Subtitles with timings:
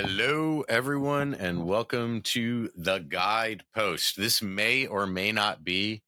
[0.00, 4.16] Hello, everyone, and welcome to the Guidepost.
[4.16, 6.04] This may or may not be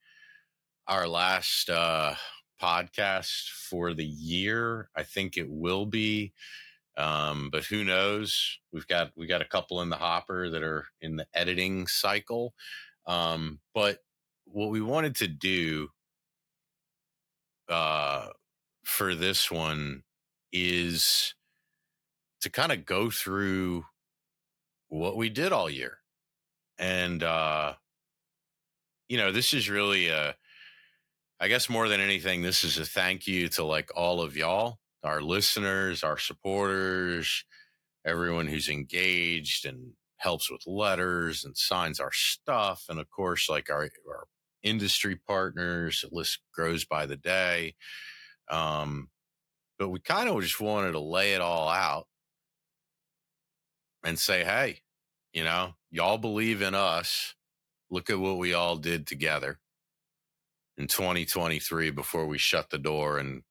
[0.86, 2.14] our last uh,
[2.62, 4.88] podcast for the year.
[4.94, 6.32] I think it will be,
[6.96, 8.60] um, but who knows?
[8.72, 12.54] We've got we got a couple in the hopper that are in the editing cycle.
[13.08, 13.98] Um, but
[14.44, 15.88] what we wanted to do
[17.68, 18.28] uh,
[18.84, 20.04] for this one
[20.52, 21.34] is
[22.40, 23.84] to kind of go through
[24.88, 25.98] what we did all year.
[26.78, 27.74] And, uh,
[29.08, 30.34] you know, this is really a,
[31.38, 34.78] I guess more than anything, this is a thank you to like all of y'all,
[35.02, 37.44] our listeners, our supporters,
[38.04, 42.84] everyone who's engaged and helps with letters and signs our stuff.
[42.88, 44.24] And of course, like our, our
[44.62, 47.74] industry partners, the list grows by the day.
[48.50, 49.08] Um,
[49.78, 52.06] but we kind of just wanted to lay it all out
[54.04, 54.80] and say, hey,
[55.32, 57.34] you know, y'all believe in us.
[57.90, 59.58] Look at what we all did together
[60.78, 63.42] in 2023 before we shut the door and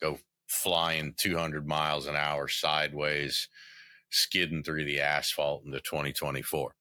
[0.00, 3.48] go flying 200 miles an hour sideways,
[4.10, 6.74] skidding through the asphalt into 2024.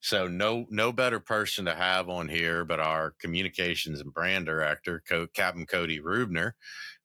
[0.00, 5.02] So no no better person to have on here but our communications and brand director,
[5.08, 6.52] Co- Captain Cody Rubner.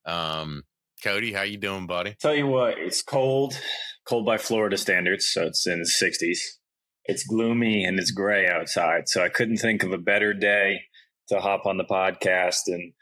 [0.05, 0.63] Um,
[1.03, 2.15] Cody, how you doing, buddy?
[2.19, 3.59] Tell you what, it's cold,
[4.09, 6.39] cold by Florida standards, so it's in the 60s.
[7.05, 10.81] It's gloomy and it's gray outside, so I couldn't think of a better day
[11.29, 12.93] to hop on the podcast and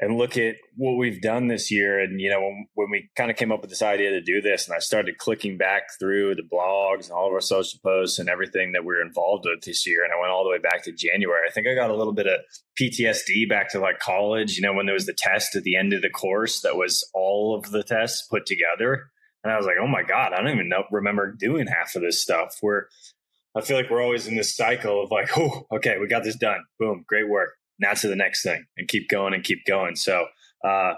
[0.00, 1.98] and look at what we've done this year.
[1.98, 4.40] And, you know, when, when we kind of came up with this idea to do
[4.40, 8.18] this, and I started clicking back through the blogs and all of our social posts
[8.18, 10.58] and everything that we are involved with this year, and I went all the way
[10.58, 11.40] back to January.
[11.48, 12.38] I think I got a little bit of
[12.80, 15.92] PTSD back to like college, you know, when there was the test at the end
[15.92, 19.10] of the course that was all of the tests put together.
[19.44, 22.02] And I was like, oh my God, I don't even know, remember doing half of
[22.02, 22.56] this stuff.
[22.60, 22.88] Where
[23.56, 26.36] I feel like we're always in this cycle of like, oh, okay, we got this
[26.36, 26.64] done.
[26.78, 29.96] Boom, great work now to the next thing and keep going and keep going.
[29.96, 30.26] So,
[30.64, 30.94] uh,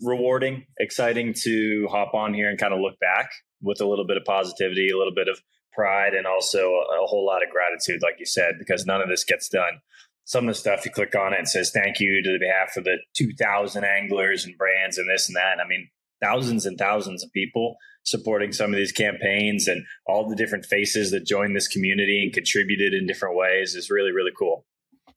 [0.00, 3.30] rewarding, exciting to hop on here and kind of look back
[3.62, 5.40] with a little bit of positivity, a little bit of
[5.72, 9.24] pride, and also a, whole lot of gratitude, like you said, because none of this
[9.24, 9.80] gets done.
[10.24, 12.84] Some of the stuff you click on it says thank you to the behalf of
[12.84, 15.58] the 2,000 anglers and brands and this and that.
[15.64, 15.88] I mean,
[16.22, 21.10] thousands and thousands of people supporting some of these campaigns and all the different faces
[21.10, 24.64] that joined this community and contributed in different ways is really, really cool.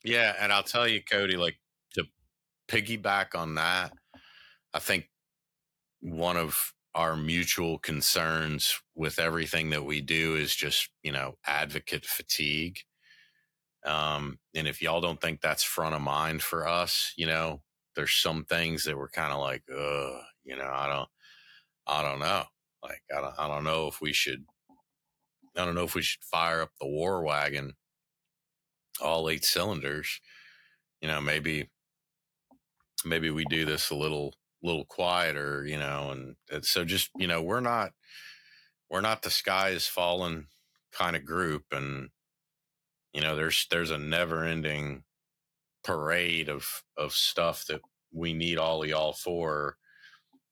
[0.03, 1.57] Yeah, and I'll tell you, Cody, like
[1.93, 2.05] to
[2.67, 3.93] piggyback on that,
[4.73, 5.09] I think
[6.01, 12.05] one of our mutual concerns with everything that we do is just, you know, advocate
[12.05, 12.79] fatigue.
[13.85, 17.61] Um, and if y'all don't think that's front of mind for us, you know,
[17.95, 21.09] there's some things that we're kind of like, uh, you know, I don't,
[21.87, 22.43] I don't know.
[22.83, 24.45] Like, I don't, I don't know if we should,
[25.57, 27.73] I don't know if we should fire up the war wagon
[29.01, 30.19] all eight cylinders,
[31.01, 31.69] you know, maybe
[33.05, 37.41] maybe we do this a little little quieter, you know, and so just you know
[37.41, 37.91] we're not
[38.89, 40.47] we're not the sky is falling
[40.91, 42.09] kind of group, and
[43.13, 45.03] you know there's there's a never ending
[45.83, 47.81] parade of of stuff that
[48.13, 49.77] we need all y'all for,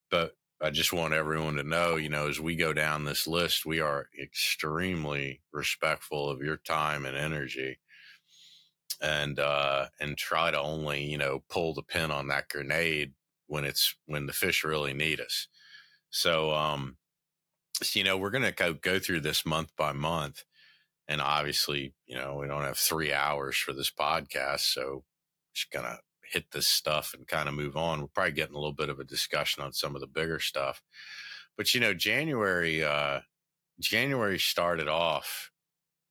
[0.10, 3.66] but I just want everyone to know, you know, as we go down this list,
[3.66, 7.80] we are extremely respectful of your time and energy
[9.02, 13.14] and uh, and try to only you know pull the pin on that grenade
[13.48, 15.48] when it's when the fish really need us.
[16.10, 16.98] So um,
[17.82, 20.44] so, you know we're gonna go go through this month by month,
[21.08, 25.04] and obviously you know we don't have three hours for this podcast, so
[25.54, 26.00] just gonna
[26.32, 28.02] hit this stuff and kind of move on.
[28.02, 30.82] We're probably getting a little bit of a discussion on some of the bigger stuff,
[31.58, 33.22] but you know January uh,
[33.80, 35.52] January started off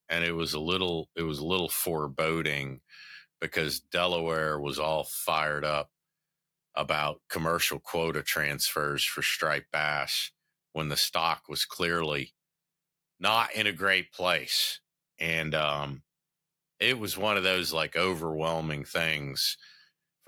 [0.08, 2.80] and it was a little it was a little foreboding
[3.40, 5.90] because Delaware was all fired up
[6.74, 10.30] about commercial quota transfers for striped bass
[10.72, 12.32] when the stock was clearly
[13.20, 14.80] not in a great place
[15.18, 16.02] and um,
[16.78, 19.56] it was one of those like overwhelming things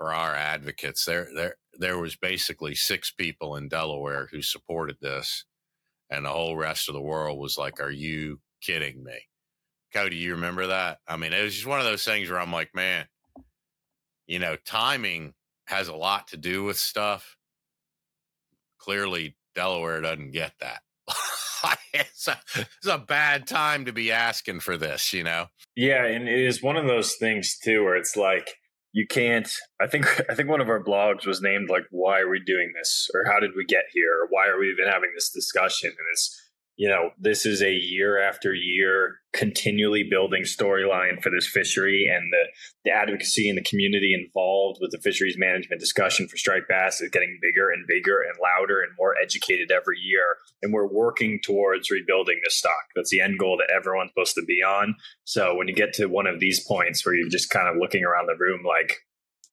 [0.01, 5.45] for our advocates there there there was basically six people in Delaware who supported this
[6.09, 9.27] and the whole rest of the world was like are you kidding me
[9.93, 10.99] Cody, you remember that?
[11.07, 13.07] I mean, it was just one of those things where I'm like, man,
[14.25, 15.33] you know, timing
[15.65, 17.35] has a lot to do with stuff.
[18.77, 20.81] Clearly, Delaware doesn't get that.
[21.93, 25.47] it's, a, it's a bad time to be asking for this, you know?
[25.75, 26.05] Yeah.
[26.05, 28.49] And it is one of those things, too, where it's like,
[28.93, 29.51] you can't
[29.81, 32.71] i think i think one of our blogs was named like why are we doing
[32.77, 33.09] this?
[33.13, 34.11] or how did we get here?
[34.21, 35.89] or why are we even having this discussion?
[35.89, 36.50] and it's
[36.81, 42.33] you know, this is a year after year continually building storyline for this fishery and
[42.33, 42.47] the,
[42.85, 47.11] the advocacy and the community involved with the fisheries management discussion for striped bass is
[47.11, 50.37] getting bigger and bigger and louder and more educated every year.
[50.63, 52.89] And we're working towards rebuilding this stock.
[52.95, 54.95] That's the end goal that everyone's supposed to be on.
[55.23, 58.03] So when you get to one of these points where you're just kind of looking
[58.03, 58.95] around the room like,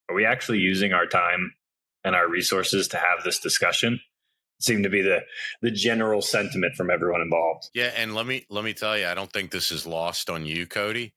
[0.08, 1.52] are we actually using our time
[2.04, 4.00] and our resources to have this discussion?
[4.60, 5.20] Seemed to be the
[5.62, 7.70] the general sentiment from everyone involved.
[7.74, 10.46] Yeah, and let me let me tell you, I don't think this is lost on
[10.46, 11.14] you, Cody.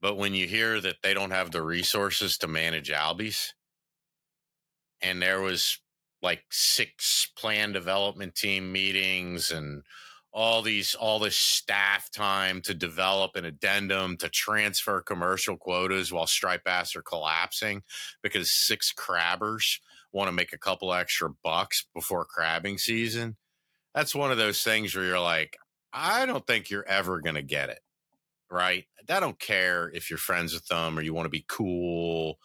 [0.00, 3.48] But when you hear that they don't have the resources to manage Albies,
[5.02, 5.80] and there was
[6.22, 9.82] like six plan development team meetings and
[10.32, 16.26] all these all this staff time to develop an addendum to transfer commercial quotas while
[16.26, 17.82] striped bass are collapsing
[18.22, 19.80] because six crabbers
[20.12, 23.36] want to make a couple extra bucks before crabbing season.
[23.94, 25.56] That's one of those things where you're like,
[25.92, 27.80] I don't think you're ever going to get it.
[28.50, 28.86] Right.
[29.08, 32.38] I don't care if you're friends with them or you want to be cool.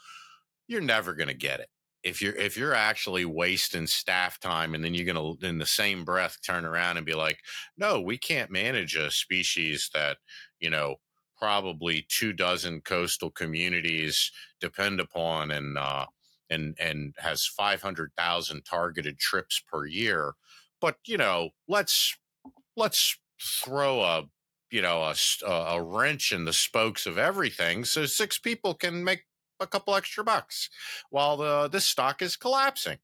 [0.67, 1.69] You're never going to get it.
[2.03, 5.65] If you're if you're actually wasting staff time and then you're going to in the
[5.65, 7.39] same breath turn around and be like,
[7.77, 10.17] "No, we can't manage a species that,
[10.59, 10.97] you know,
[11.37, 16.05] probably two dozen coastal communities depend upon and uh
[16.53, 20.33] and and has 500,000 targeted trips per year.
[20.79, 22.17] But, you know, let's
[22.77, 24.23] let's throw a
[24.71, 25.15] you know a,
[25.47, 29.25] a wrench in the spokes of everything so six people can make
[29.59, 30.69] a couple extra bucks
[31.09, 32.97] while the this stock is collapsing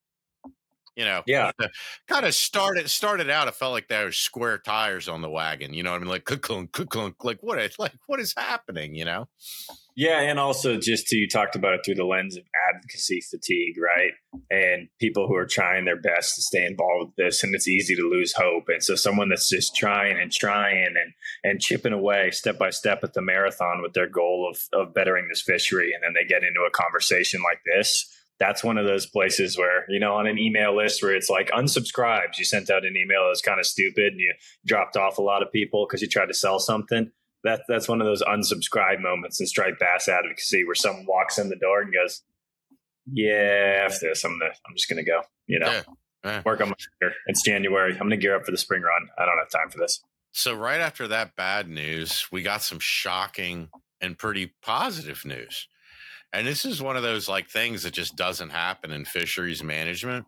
[1.00, 1.52] you know yeah.
[2.08, 5.74] kind of started started out it felt like there were square tires on the wagon
[5.74, 6.10] you know what i mean?
[6.10, 9.30] Like clunk, clunk, like what is like what is happening you know?
[9.96, 13.76] Yeah and also just to, you talked about it through the lens of advocacy fatigue
[13.82, 14.12] right?
[14.52, 17.96] And people who are trying their best to stay involved with this and it's easy
[17.96, 21.14] to lose hope and so someone that's just trying and trying and
[21.46, 25.28] and chipping away step by step at the marathon with their goal of of bettering
[25.30, 29.06] this fishery and then they get into a conversation like this that's one of those
[29.06, 32.86] places where you know on an email list where it's like unsubscribes you sent out
[32.86, 34.34] an email that was kind of stupid and you
[34.66, 37.12] dropped off a lot of people because you tried to sell something
[37.44, 41.50] that that's one of those unsubscribe moments in striped bass advocacy where someone walks in
[41.50, 42.24] the door and goes
[43.12, 45.82] yeah after this i'm gonna i'm just gonna go you know yeah.
[46.24, 46.42] Yeah.
[46.46, 47.14] work on my career.
[47.28, 49.78] it's january i'm gonna gear up for the spring run i don't have time for
[49.78, 50.02] this
[50.32, 53.70] so right after that bad news we got some shocking
[54.02, 55.68] and pretty positive news
[56.34, 60.26] and this is one of those like things that just doesn't happen in fisheries management.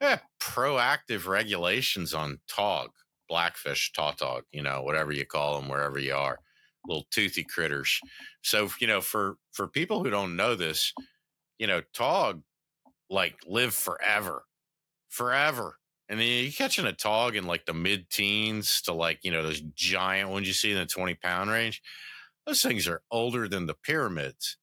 [0.00, 2.90] Yeah, proactive regulations on tog,
[3.28, 6.38] blackfish, tautog, you know, whatever you call them, wherever you are,
[6.86, 7.98] little toothy critters.
[8.42, 10.92] So, you know, for for people who don't know this,
[11.58, 12.42] you know, tog
[13.10, 14.44] like live forever,
[15.08, 15.78] forever.
[16.08, 19.42] And then you're catching a tog in like the mid teens to like, you know,
[19.42, 21.82] those giant ones you see in the 20 pound range.
[22.46, 24.56] Those things are older than the pyramids.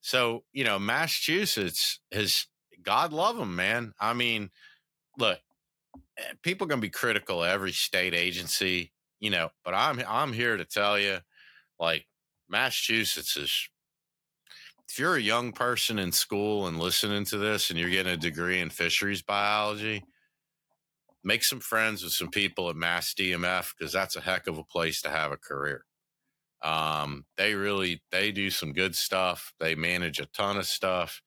[0.00, 2.46] So, you know, Massachusetts has,
[2.82, 3.92] God love them, man.
[4.00, 4.50] I mean,
[5.18, 5.38] look,
[6.18, 10.32] eh, people going to be critical of every state agency, you know, but I'm, I'm
[10.32, 11.18] here to tell you,
[11.78, 12.06] like,
[12.48, 13.68] Massachusetts is,
[14.88, 18.16] if you're a young person in school and listening to this and you're getting a
[18.16, 20.02] degree in fisheries biology,
[21.22, 24.64] make some friends with some people at Mass DMF because that's a heck of a
[24.64, 25.84] place to have a career.
[26.62, 29.52] Um, they really they do some good stuff.
[29.60, 31.22] They manage a ton of stuff.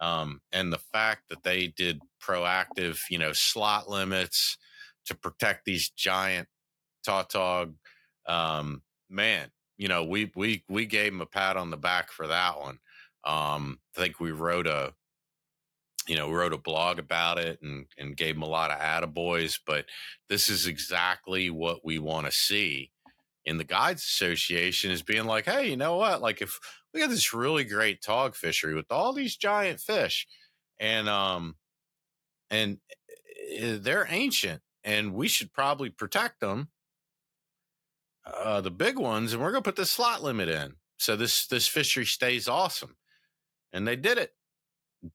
[0.00, 4.56] Um, and the fact that they did proactive, you know, slot limits
[5.06, 6.48] to protect these giant
[7.04, 7.74] tautog,
[8.26, 12.26] um, man, you know, we we we gave them a pat on the back for
[12.26, 12.78] that one.
[13.24, 14.94] Um, I think we wrote a
[16.08, 19.60] you know, wrote a blog about it and, and gave them a lot of attaboys,
[19.64, 19.84] but
[20.28, 22.90] this is exactly what we want to see
[23.44, 26.20] in the guides association is being like, hey, you know what?
[26.20, 26.58] Like if
[26.92, 30.26] we got this really great tog fishery with all these giant fish
[30.78, 31.54] and um
[32.50, 32.78] and
[33.52, 36.68] eh, they're ancient and we should probably protect them
[38.26, 41.46] uh the big ones and we're going to put the slot limit in so this
[41.46, 42.96] this fishery stays awesome
[43.72, 44.32] and they did it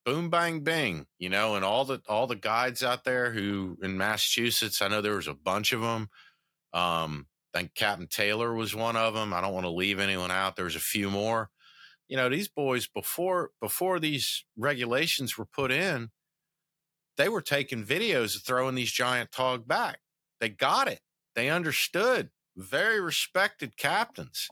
[0.04, 3.96] boom bang bing you know and all the all the guides out there who in
[3.96, 6.08] massachusetts i know there was a bunch of them
[6.72, 7.26] um
[7.56, 9.32] I think Captain Taylor was one of them.
[9.32, 10.56] I don't want to leave anyone out.
[10.56, 11.48] There's a few more.
[12.06, 16.10] You know, these boys before before these regulations were put in,
[17.16, 20.00] they were taking videos of throwing these giant tog back.
[20.38, 21.00] They got it.
[21.34, 22.28] They understood.
[22.56, 24.48] Very respected captains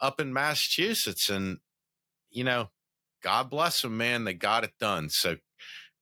[0.00, 1.28] up in Massachusetts.
[1.28, 1.58] And,
[2.30, 2.70] you know,
[3.22, 4.24] God bless them, man.
[4.24, 5.10] They got it done.
[5.10, 5.36] So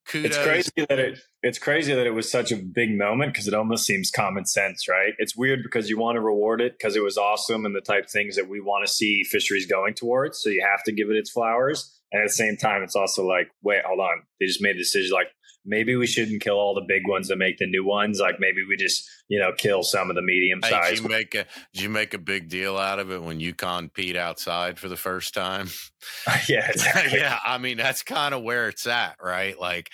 [0.08, 0.36] kudos.
[0.36, 3.54] It's crazy that it it's crazy that it was such a big moment because it
[3.54, 5.12] almost seems common sense, right?
[5.18, 8.04] It's weird because you want to reward it because it was awesome and the type
[8.04, 10.42] of things that we want to see fisheries going towards.
[10.42, 11.94] So you have to give it its flowers.
[12.10, 14.22] And at the same time, it's also like, wait, hold on.
[14.40, 15.28] They just made a decision like,
[15.64, 18.20] maybe we shouldn't kill all the big ones and make the new ones.
[18.20, 20.90] Like maybe we just, you know, kill some of the medium Hey, size.
[20.90, 23.90] did you make a did you make a big deal out of it when Yukon
[23.90, 25.68] peed outside for the first time?
[26.48, 27.18] yeah, exactly.
[27.18, 29.58] yeah, I mean that's kind of where it's at, right?
[29.58, 29.90] Like,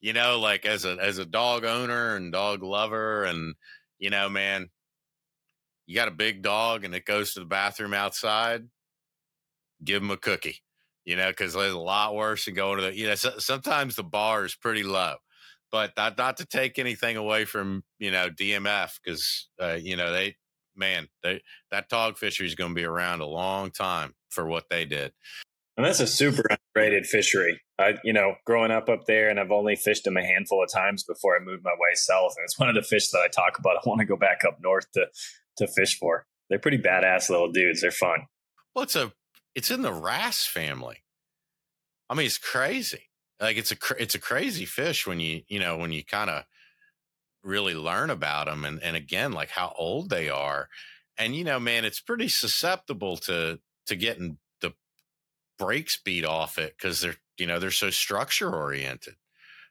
[0.00, 3.54] you know, like as a as a dog owner and dog lover, and
[3.98, 4.68] you know, man,
[5.86, 8.68] you got a big dog and it goes to the bathroom outside,
[9.82, 10.58] give him a cookie,
[11.04, 13.96] you know, because there's a lot worse than going to the, you know, so, sometimes
[13.96, 15.16] the bar is pretty low.
[15.70, 20.12] But not, not to take anything away from you know DMF because uh, you know
[20.12, 20.36] they
[20.76, 21.42] man they
[21.72, 25.12] that tog fishery is going to be around a long time for what they did.
[25.76, 27.60] And that's a super underrated fishery.
[27.80, 30.70] I, you know, growing up up there, and I've only fished them a handful of
[30.72, 32.34] times before I moved my way south.
[32.36, 33.76] And it's one of the fish that I talk about.
[33.84, 35.06] I want to go back up north to
[35.56, 36.26] to fish for.
[36.48, 37.80] They're pretty badass little dudes.
[37.80, 38.26] They're fun.
[38.74, 39.12] Well, it's a
[39.54, 41.04] it's in the wrasse family.
[42.08, 43.10] I mean, it's crazy.
[43.40, 46.44] Like it's a it's a crazy fish when you you know when you kind of
[47.42, 50.68] really learn about them and and again like how old they are,
[51.18, 54.72] and you know, man, it's pretty susceptible to to getting the
[55.58, 59.14] brakes beat off it because they're you know they're so structure oriented.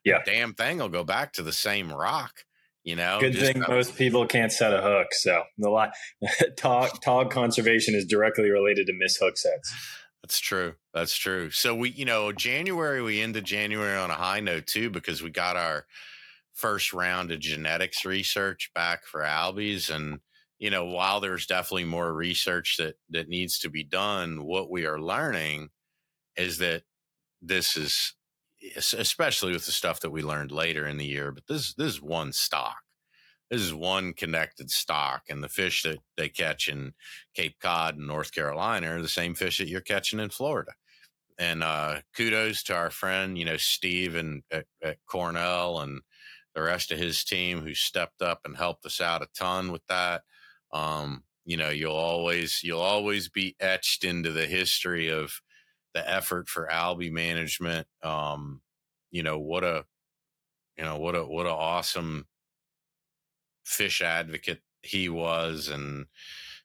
[0.04, 0.20] Yeah.
[0.26, 2.46] The damn thing will go back to the same rock.
[2.84, 5.14] You know, Good thing most people can't set a hook.
[5.14, 5.94] So the lot
[6.58, 9.74] tog, tog conservation is directly related to miss hook sets.
[10.22, 10.76] That's true.
[10.94, 11.50] That's true.
[11.50, 15.30] So we, you know, January we ended January on a high note too because we
[15.30, 15.86] got our
[16.54, 20.20] first round of genetics research back for albies and
[20.60, 24.86] you know, while there's definitely more research that that needs to be done, what we
[24.86, 25.72] are learning
[26.38, 26.84] is that
[27.42, 28.14] this is
[28.76, 32.02] especially with the stuff that we learned later in the year, but this this is
[32.02, 32.78] one stock.
[33.50, 36.94] This is one connected stock, and the fish that they catch in
[37.36, 40.72] Cape Cod and North Carolina are the same fish that you're catching in Florida.
[41.38, 46.02] And uh, kudos to our friend, you know, Steve and at, at Cornell and
[46.56, 49.86] the rest of his team who stepped up and helped us out a ton with
[49.88, 50.22] that.
[50.72, 55.42] Um, you know, you'll always you'll always be etched into the history of
[55.94, 57.88] the effort for Albie management.
[58.02, 58.62] Um,
[59.12, 59.86] you know what a
[60.78, 62.26] you know what a what a awesome
[63.64, 66.06] fish advocate he was, and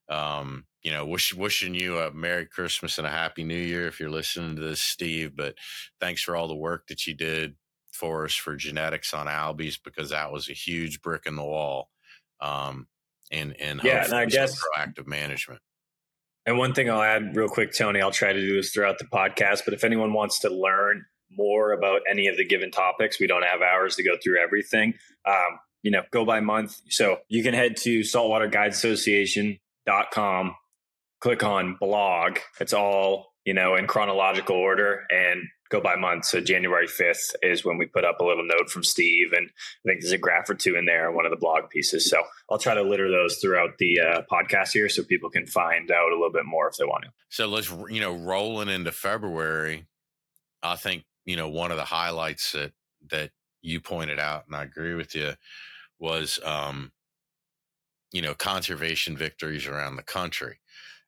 [0.08, 4.00] um, you know, wish, wishing you a Merry Christmas and a Happy New Year if
[4.00, 5.37] you're listening to this, Steve.
[5.37, 5.54] But
[6.00, 7.56] thanks for all the work that you did
[7.92, 11.90] for us for genetics on Albies because that was a huge brick in the wall.
[12.40, 12.87] Um,
[13.30, 15.61] and and Yeah, and I guess- proactive management.
[16.49, 19.05] And one thing I'll add real quick, Tony, I'll try to do this throughout the
[19.05, 19.67] podcast.
[19.67, 23.43] But if anyone wants to learn more about any of the given topics, we don't
[23.43, 24.95] have hours to go through everything.
[25.26, 26.81] Um, you know, go by month.
[26.88, 30.55] So you can head to saltwaterguideassociation.com,
[31.21, 32.38] click on blog.
[32.59, 36.25] It's all, you know, in chronological order and go by month.
[36.27, 39.33] So January 5th is when we put up a little note from Steve.
[39.33, 42.09] And I think there's a graph or two in there, one of the blog pieces.
[42.09, 45.91] So I'll try to litter those throughout the uh, podcast here so people can find
[45.91, 47.11] out a little bit more if they want to.
[47.29, 49.87] So let's you know rolling into February.
[50.63, 52.73] I think you know one of the highlights that
[53.11, 55.35] that you pointed out, and I agree with you,
[55.99, 56.93] was um,
[58.13, 60.61] you know conservation victories around the country,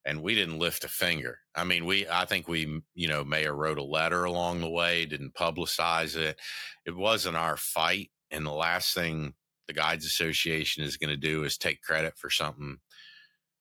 [0.05, 1.40] and we didn't lift a finger.
[1.55, 4.71] I mean, we I think we you know may have wrote a letter along the
[4.71, 6.39] way, didn't publicize it.
[6.87, 9.35] It wasn't our fight, and the last thing
[9.69, 12.79] the Guides Association is going to do is take credit for something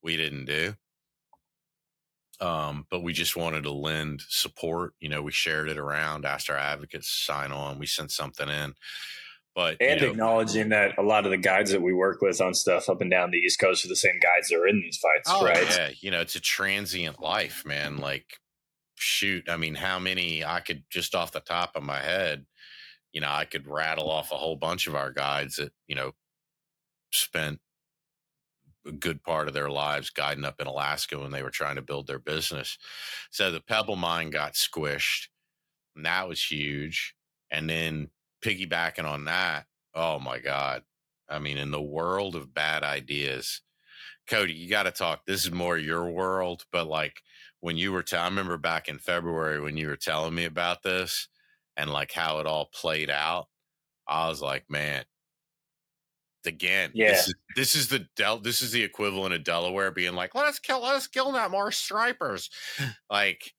[0.03, 0.75] we didn't do
[2.41, 4.93] um, but we just wanted to lend support.
[4.99, 7.79] You know, we shared it around, asked our advocates to sign on.
[7.79, 8.73] We sent something in,
[9.55, 12.39] but And you know, acknowledging that a lot of the guides that we work with
[12.41, 14.79] on stuff up and down the East Coast are the same guides that are in
[14.81, 15.77] these fights, oh right?
[15.77, 17.97] yeah, you know, it's a transient life, man.
[17.97, 18.39] Like,
[18.95, 22.45] shoot, I mean, how many I could just off the top of my head,
[23.11, 26.11] you know, I could rattle off a whole bunch of our guides that you know
[27.11, 27.59] spent
[28.85, 31.81] a good part of their lives guiding up in Alaska when they were trying to
[31.81, 32.77] build their business.
[33.29, 35.27] So the Pebble Mine got squished,
[35.95, 37.15] and that was huge.
[37.51, 38.09] And then
[38.43, 40.83] piggybacking on that, oh my God.
[41.29, 43.61] I mean, in the world of bad ideas,
[44.27, 45.25] Cody, you got to talk.
[45.25, 47.21] This is more your world, but like
[47.59, 50.83] when you were, t- I remember back in February when you were telling me about
[50.83, 51.27] this
[51.77, 53.47] and like how it all played out.
[54.07, 55.03] I was like, man,
[56.45, 57.11] again, yeah.
[57.11, 58.39] This is, this is the Del.
[58.39, 62.49] This is the equivalent of Delaware being like, let's kill, let's kill that more stripers.
[63.09, 63.53] like,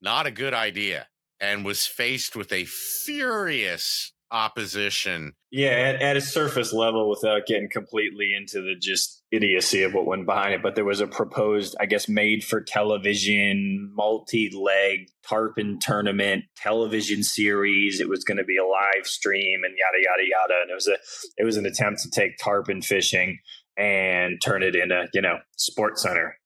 [0.00, 1.06] not a good idea,
[1.42, 5.34] and was faced with a furious opposition.
[5.50, 10.06] Yeah, at, at a surface level, without getting completely into the just idiocy of what
[10.06, 15.08] went behind it, but there was a proposed, I guess, made for television, multi leg
[15.28, 18.00] tarpon tournament television series.
[18.00, 20.62] It was going to be a live stream and yada yada yada.
[20.62, 20.96] And it was a
[21.36, 23.38] it was an attempt to take tarpon fishing
[23.76, 26.38] and turn it into you know sports center.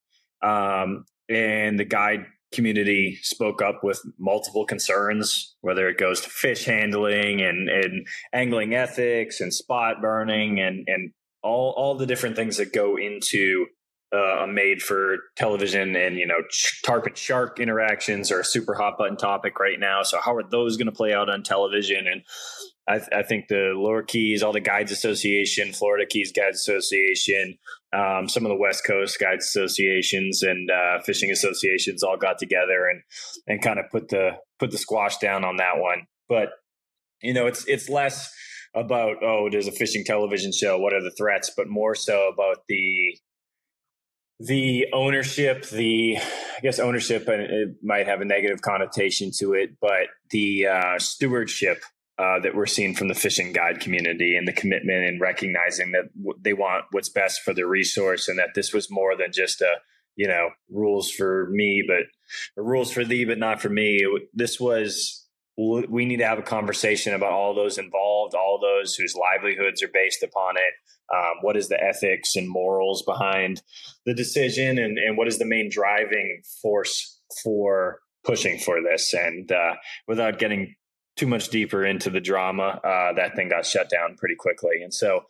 [0.43, 2.27] Um, and the guide
[2.57, 8.75] community spoke up with multiple concerns, whether it goes to fish handling and, and angling
[8.75, 13.67] ethics and spot burning and, and all, all the different things that go into
[14.13, 16.39] uh, made for television and you know
[16.85, 20.03] tarpon shark interactions are a super hot button topic right now.
[20.03, 22.07] So how are those going to play out on television?
[22.07, 22.23] And
[22.89, 27.59] I, th- I, think the lower keys all the guides association florida keys guides association
[27.93, 32.89] um, some of the west coast guides associations and uh, fishing associations all got together
[32.91, 33.03] and
[33.47, 36.07] and kind of put the put the squash down on that one.
[36.29, 36.51] But
[37.23, 38.33] you know it's it's less
[38.75, 41.51] about oh there's a fishing television show what are the threats?
[41.57, 43.19] But more so about the
[44.39, 49.77] the ownership, the I guess ownership, and it might have a negative connotation to it,
[49.81, 51.83] but the uh, stewardship
[52.19, 56.05] uh, that we're seeing from the fishing guide community and the commitment and recognizing that
[56.17, 59.61] w- they want what's best for the resource, and that this was more than just
[59.61, 59.77] a
[60.17, 62.05] you know rules for me, but
[62.63, 64.07] rules for thee, but not for me.
[64.35, 65.26] This was
[65.57, 69.91] we need to have a conversation about all those involved, all those whose livelihoods are
[69.93, 70.75] based upon it.
[71.15, 73.63] Um, what is the ethics and morals behind
[74.05, 79.15] the decision, and, and what is the main driving force for pushing for this?
[79.15, 79.77] And uh,
[80.07, 80.75] without getting
[81.17, 84.83] too much deeper into the drama, uh, that thing got shut down pretty quickly.
[84.83, 85.23] And so,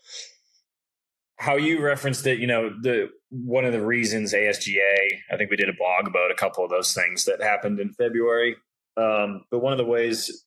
[1.37, 4.94] how you referenced it, you know, the one of the reasons ASGA,
[5.31, 7.92] I think we did a blog about a couple of those things that happened in
[7.92, 8.57] February.
[8.96, 10.44] Um, but one of the ways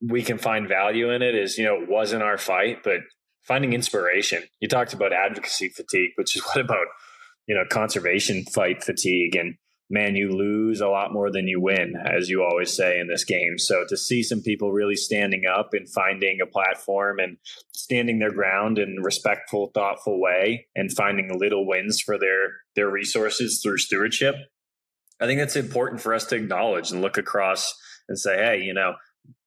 [0.00, 3.00] we can find value in it is, you know, it wasn't our fight, but
[3.42, 4.42] finding inspiration.
[4.60, 6.86] You talked about advocacy fatigue, which is what about,
[7.46, 9.56] you know, conservation fight fatigue and
[9.90, 13.24] man, you lose a lot more than you win, as you always say in this
[13.24, 13.58] game.
[13.58, 17.38] So to see some people really standing up and finding a platform and
[17.72, 22.88] standing their ground in a respectful, thoughtful way and finding little wins for their their
[22.88, 24.36] resources through stewardship,
[25.20, 27.74] I think that's important for us to acknowledge and look across
[28.08, 28.94] and say, hey, you know,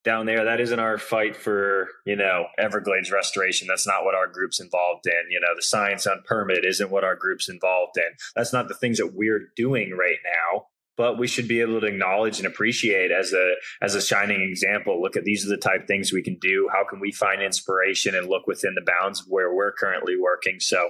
[0.03, 3.67] down there, that isn't our fight for, you know, Everglades restoration.
[3.67, 5.31] That's not what our group's involved in.
[5.31, 8.15] You know, the science on permit isn't what our group's involved in.
[8.35, 10.67] That's not the things that we're doing right now.
[10.95, 15.01] But we should be able to acknowledge and appreciate as a as a shining example.
[15.01, 16.69] Look at these are the type things we can do.
[16.71, 20.59] How can we find inspiration and look within the bounds of where we're currently working?
[20.59, 20.89] So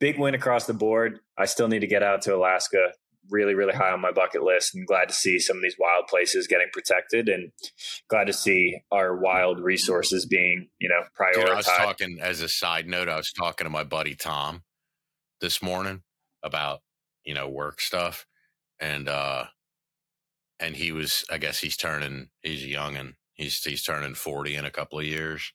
[0.00, 1.20] big win across the board.
[1.36, 2.92] I still need to get out to Alaska
[3.30, 6.06] really, really high on my bucket list and glad to see some of these wild
[6.06, 7.52] places getting protected and
[8.08, 11.46] glad to see our wild resources being, you know, prioritized.
[11.46, 14.62] Dude, I was talking as a side note, I was talking to my buddy Tom
[15.40, 16.02] this morning
[16.42, 16.80] about,
[17.24, 18.26] you know, work stuff.
[18.80, 19.44] And uh
[20.58, 24.64] and he was I guess he's turning he's young and he's he's turning 40 in
[24.64, 25.52] a couple of years.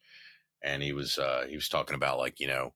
[0.63, 2.73] And he was uh he was talking about like, you know,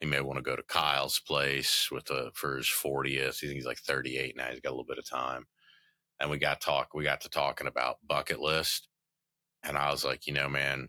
[0.00, 3.40] he may want to go to Kyle's place with a for his 40th.
[3.40, 4.46] He's like 38 now.
[4.50, 5.46] He's got a little bit of time.
[6.20, 8.88] And we got talk, we got to talking about bucket list.
[9.62, 10.88] And I was like, you know, man,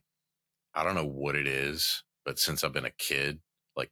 [0.73, 3.39] I don't know what it is, but since I've been a kid,
[3.75, 3.91] like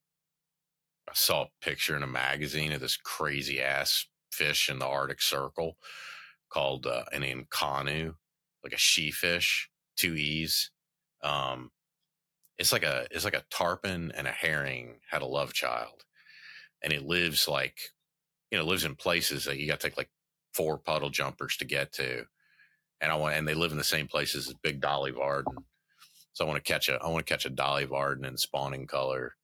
[1.10, 5.22] I saw a picture in a magazine of this crazy ass fish in the Arctic
[5.22, 5.78] Circle
[6.50, 8.16] called uh, an Inconnu,
[8.64, 10.72] like a she fish, two E's.
[11.24, 11.72] Um,
[12.58, 16.04] it's like a it's like a tarpon and a herring had a love child
[16.84, 17.78] and it lives like
[18.52, 20.10] you know lives in places that you got to take like
[20.54, 22.24] four puddle jumpers to get to
[23.02, 25.56] and i want and they live in the same places as big dolly varden
[26.34, 28.88] so i want to catch a i want to catch a dolly varden in spawning
[28.88, 29.36] color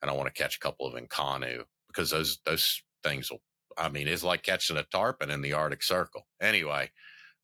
[0.00, 3.42] and i want to catch a couple of Inconnu because those those things will
[3.76, 6.26] i mean it's like catching a tarpon in the arctic circle.
[6.40, 6.90] Anyway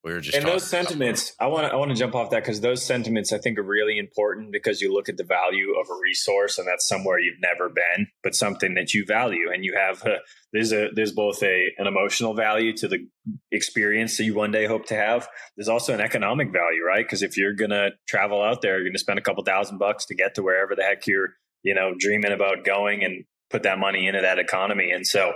[0.09, 2.43] we were just and those sentiments i want to i want to jump off that
[2.43, 5.87] because those sentiments i think are really important because you look at the value of
[5.89, 9.51] a resource and that's somewhere you've never been but something that you value.
[9.53, 10.19] And you have a,
[10.53, 13.07] there's a there's both a an emotional value to the
[13.53, 15.29] experience that you one day hope to have.
[15.57, 17.05] There's also an economic value right?
[17.05, 20.15] Because if you're gonna travel out there you're gonna spend a couple thousand bucks to
[20.15, 24.07] get to wherever the heck you're you know dreaming about going and put that money
[24.07, 24.91] into that economy.
[24.91, 25.33] And so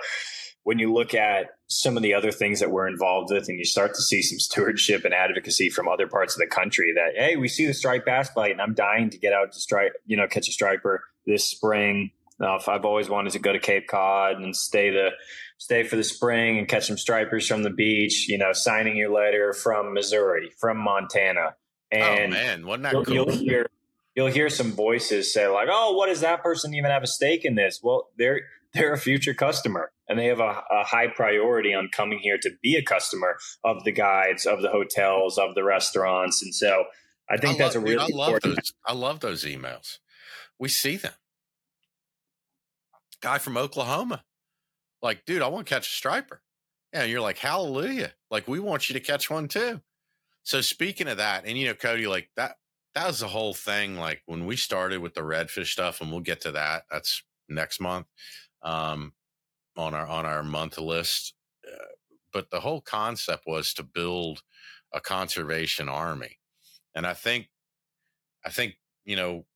[0.65, 3.65] when you look at some of the other things that we're involved with and you
[3.65, 7.37] start to see some stewardship and advocacy from other parts of the country that hey
[7.37, 10.17] we see the striped bass bite and i'm dying to get out to strike you
[10.17, 14.37] know catch a striper this spring uh, i've always wanted to go to cape cod
[14.37, 15.11] and stay the
[15.59, 19.11] stay for the spring and catch some stripers from the beach you know signing your
[19.11, 21.55] letter from missouri from montana
[21.93, 23.15] Oh and man, wasn't that you'll, cool?
[23.15, 23.71] you'll hear
[24.15, 27.45] you'll hear some voices say like, "Oh, what does that person even have a stake
[27.45, 28.41] in this?" Well, they're
[28.75, 32.51] they're a future customer, and they have a, a high priority on coming here to
[32.63, 36.85] be a customer of the guides, of the hotels, of the restaurants, and so
[37.31, 38.57] I think that's love, a really dude, I love important.
[38.57, 38.73] those.
[38.87, 39.99] I love those emails.
[40.59, 41.13] We see them.
[43.21, 44.25] Guy from Oklahoma,
[45.01, 46.43] like, dude, I want to catch a striper.
[46.93, 48.13] Yeah, and you're like, hallelujah!
[48.31, 49.81] Like, we want you to catch one too.
[50.43, 52.57] So speaking of that, and you know, Cody, like that,
[52.95, 53.97] that was the whole thing.
[53.97, 56.83] Like when we started with the redfish stuff, and we'll get to that.
[56.91, 58.07] That's next month,
[58.63, 59.13] um,
[59.77, 61.35] on our on our month list.
[61.67, 61.85] Uh,
[62.33, 64.43] but the whole concept was to build
[64.93, 66.39] a conservation army,
[66.95, 67.49] and I think,
[68.45, 68.75] I think
[69.05, 69.47] you know,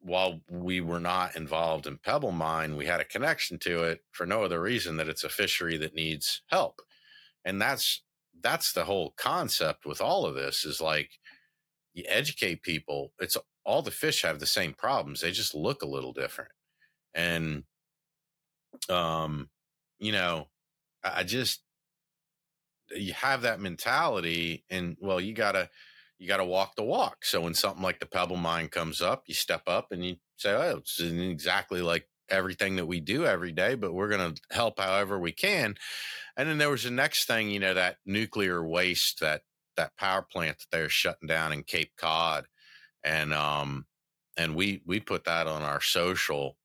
[0.00, 4.26] while we were not involved in Pebble Mine, we had a connection to it for
[4.26, 6.80] no other reason that it's a fishery that needs help,
[7.44, 8.02] and that's
[8.42, 11.10] that's the whole concept with all of this is like
[11.94, 15.88] you educate people it's all the fish have the same problems they just look a
[15.88, 16.50] little different
[17.14, 17.64] and
[18.88, 19.48] um
[19.98, 20.46] you know
[21.04, 21.62] i just
[22.94, 25.68] you have that mentality and well you gotta
[26.18, 27.24] you gotta walk the walk.
[27.24, 30.52] So when something like the pebble mine comes up you step up and you say
[30.52, 35.18] oh it's exactly like everything that we do every day but we're gonna help however
[35.18, 35.74] we can.
[36.36, 39.42] And then there was the next thing, you know, that nuclear waste, that
[39.76, 42.46] that power plant that they're shutting down in Cape Cod,
[43.04, 43.86] and um,
[44.36, 46.56] and we we put that on our social,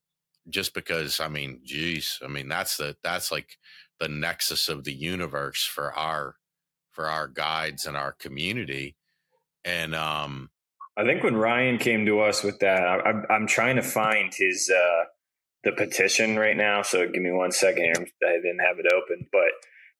[0.48, 3.58] just because I mean, geez, I mean that's the that's like
[4.00, 6.36] the nexus of the universe for our
[6.90, 8.96] for our guides and our community,
[9.64, 10.50] and um,
[10.96, 14.32] I think when Ryan came to us with that, I, I'm, I'm trying to find
[14.34, 15.04] his uh,
[15.64, 16.82] the petition right now.
[16.82, 18.10] So give me one second.
[18.24, 19.50] I didn't have it open, but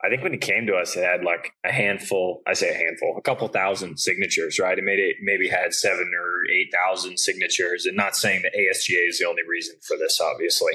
[0.04, 2.42] I think when it came to us, it had like a handful.
[2.46, 4.78] I say a handful, a couple thousand signatures, right?
[4.78, 7.86] It made it maybe had seven or eight thousand signatures.
[7.86, 10.74] And not saying that ASGA is the only reason for this, obviously,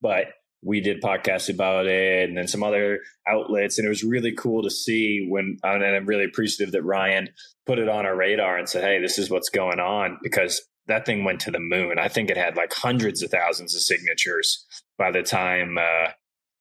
[0.00, 0.26] but
[0.64, 3.78] we did podcasts about it and then some other outlets.
[3.78, 7.28] And it was really cool to see when, and I'm really appreciative that Ryan
[7.66, 11.04] put it on our radar and said, Hey, this is what's going on because that
[11.04, 11.98] thing went to the moon.
[11.98, 14.64] I think it had like hundreds of thousands of signatures
[14.98, 16.10] by the time, uh,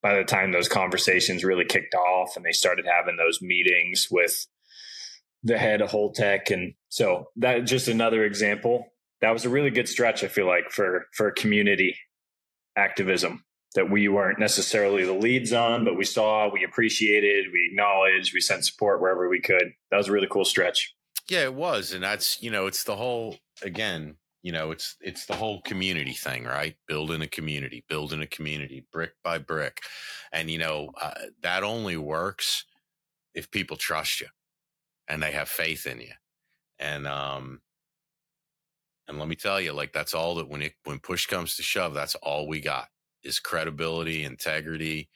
[0.01, 4.47] by the time those conversations really kicked off and they started having those meetings with
[5.43, 6.51] the head of Holtec.
[6.51, 8.87] And so that just another example.
[9.21, 11.95] That was a really good stretch, I feel like, for for community
[12.75, 13.43] activism
[13.75, 18.41] that we weren't necessarily the leads on, but we saw, we appreciated, we acknowledged, we
[18.41, 19.71] sent support wherever we could.
[19.89, 20.93] That was a really cool stretch.
[21.29, 25.25] Yeah, it was, and that's you know, it's the whole again, you know, it's it's
[25.25, 26.75] the whole community thing, right?
[26.87, 29.81] Building a community, building a community, brick by brick,
[30.31, 32.65] and you know uh, that only works
[33.35, 34.27] if people trust you
[35.07, 36.13] and they have faith in you,
[36.79, 37.61] and um,
[39.07, 41.63] and let me tell you, like that's all that when it when push comes to
[41.63, 42.87] shove, that's all we got
[43.23, 45.09] is credibility, integrity,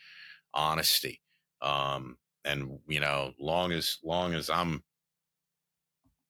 [0.53, 1.21] honesty,
[1.61, 4.83] um, and you know, long as long as I'm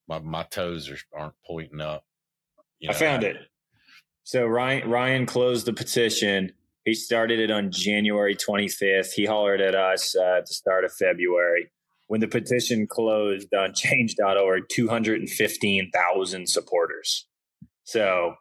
[0.07, 2.05] my my toes are, aren't pointing up.
[2.79, 3.37] You I found it.
[4.23, 6.51] So Ryan Ryan closed the petition.
[6.83, 9.11] He started it on January 25th.
[9.13, 11.71] He hollered at us uh, at the start of February.
[12.07, 17.27] When the petition closed on change.org, 215,000 supporters.
[17.83, 18.35] So,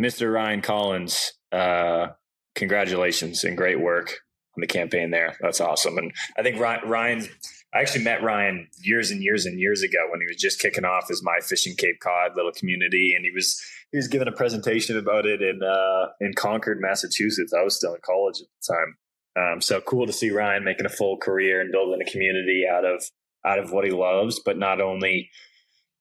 [0.00, 0.32] Mr.
[0.32, 2.08] Ryan Collins, uh,
[2.54, 4.08] congratulations and great work
[4.56, 5.36] on the campaign there.
[5.40, 5.98] That's awesome.
[5.98, 7.28] And I think Ryan, Ryan's,
[7.74, 10.84] I actually met Ryan years and years and years ago when he was just kicking
[10.84, 13.14] off his My Fishing Cape Cod little community.
[13.16, 13.60] And he was,
[13.90, 17.52] he was giving a presentation about it in, uh, in Concord, Massachusetts.
[17.52, 18.96] I was still in college at the time.
[19.36, 22.84] Um, so cool to see Ryan making a full career and building a community out
[22.84, 23.02] of,
[23.44, 25.30] out of what he loves, but not only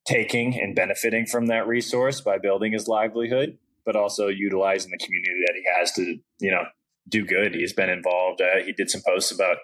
[0.07, 5.43] taking and benefiting from that resource by building his livelihood, but also utilizing the community
[5.47, 6.63] that he has to, you know,
[7.07, 7.53] do good.
[7.53, 8.41] He's been involved.
[8.41, 9.57] Uh, he did some posts about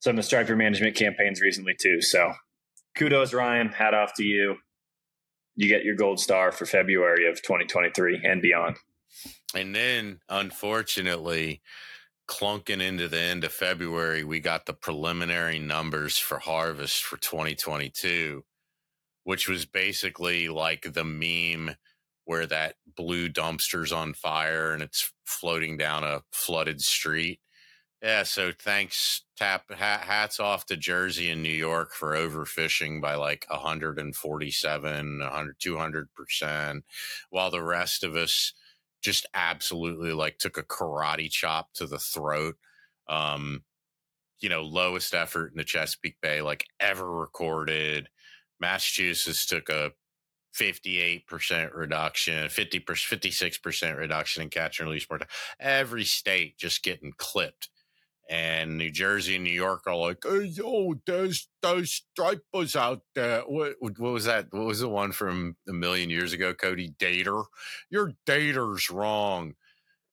[0.00, 2.00] some of the striper management campaigns recently too.
[2.00, 2.32] So
[2.96, 3.68] kudos, Ryan.
[3.68, 4.56] Hat off to you.
[5.54, 8.76] You get your gold star for February of 2023 and beyond.
[9.54, 11.62] And then, unfortunately,
[12.28, 18.44] clunking into the end of February, we got the preliminary numbers for harvest for 2022,
[19.24, 21.76] which was basically like the meme
[22.24, 27.40] where that blue dumpster's on fire and it's floating down a flooded street.
[28.02, 33.46] Yeah, so thanks tap hats off to Jersey and New York for overfishing by like
[33.50, 36.82] 147, 100 200%,
[37.30, 38.52] while the rest of us
[39.02, 42.56] just absolutely like took a karate chop to the throat.
[43.08, 43.64] Um
[44.40, 48.08] you know, lowest effort in the Chesapeake Bay like ever recorded.
[48.60, 49.92] Massachusetts took a
[50.58, 55.06] 58% reduction, 50 56% reduction in catch and release.
[55.60, 57.68] Every state just getting clipped.
[58.28, 63.42] And New Jersey and New York are like, hey, yo, there's those stripers out there.
[63.42, 64.46] What, what was that?
[64.50, 66.92] What was the one from a million years ago, Cody?
[66.98, 67.44] Dater.
[67.88, 69.54] Your dater's wrong.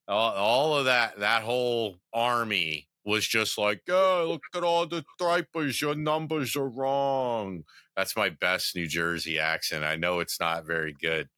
[0.07, 5.03] All, all of that, that whole army was just like, oh, look at all the
[5.15, 5.81] stripers.
[5.81, 7.63] Your numbers are wrong.
[7.95, 9.83] That's my best New Jersey accent.
[9.83, 11.29] I know it's not very good.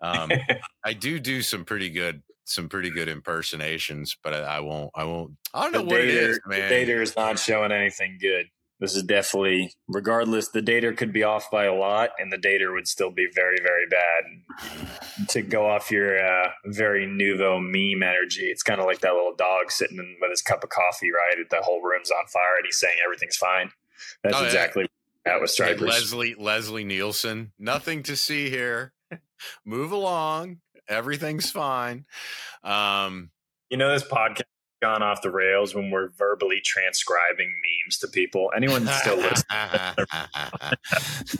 [0.00, 0.30] Um,
[0.84, 4.90] I do do some pretty good, some pretty good impersonations, but I, I won't.
[4.94, 5.32] I won't.
[5.54, 6.68] I don't know the what dater, it is, man.
[6.68, 8.46] The dater is not showing anything good.
[8.82, 12.72] This is definitely, regardless, the dater could be off by a lot, and the dater
[12.74, 15.28] would still be very, very bad.
[15.28, 19.36] to go off your uh, very nouveau meme energy, it's kind of like that little
[19.36, 21.36] dog sitting in, with his cup of coffee, right?
[21.48, 23.70] The whole room's on fire, and he's saying everything's fine.
[24.24, 24.46] That's Oh, yeah.
[24.46, 24.88] exactly
[25.24, 25.88] that was Like Stripers.
[25.88, 27.52] Leslie Leslie Nielsen.
[27.60, 28.92] Nothing to see here.
[29.64, 30.58] Move along.
[30.88, 32.04] Everything's fine.
[32.64, 33.30] Um,
[33.70, 34.51] You know, this podcast has
[34.82, 38.50] gone off the rails when we're verbally transcribing memes to people.
[38.54, 39.46] Anyone still listening?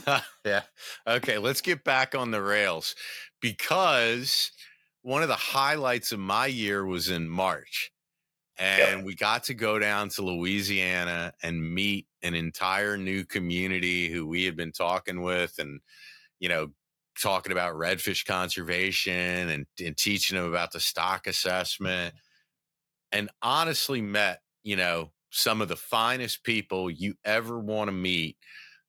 [0.45, 0.61] yeah.
[1.05, 2.95] Okay, let's get back on the rails
[3.41, 4.51] because
[5.01, 7.91] one of the highlights of my year was in March.
[8.57, 14.27] And we got to go down to Louisiana and meet an entire new community who
[14.27, 15.81] we had been talking with and,
[16.39, 16.69] you know,
[17.21, 22.13] talking about redfish conservation and, and teaching them about the stock assessment.
[23.13, 28.37] And honestly met, you know, some of the finest people you ever want to meet.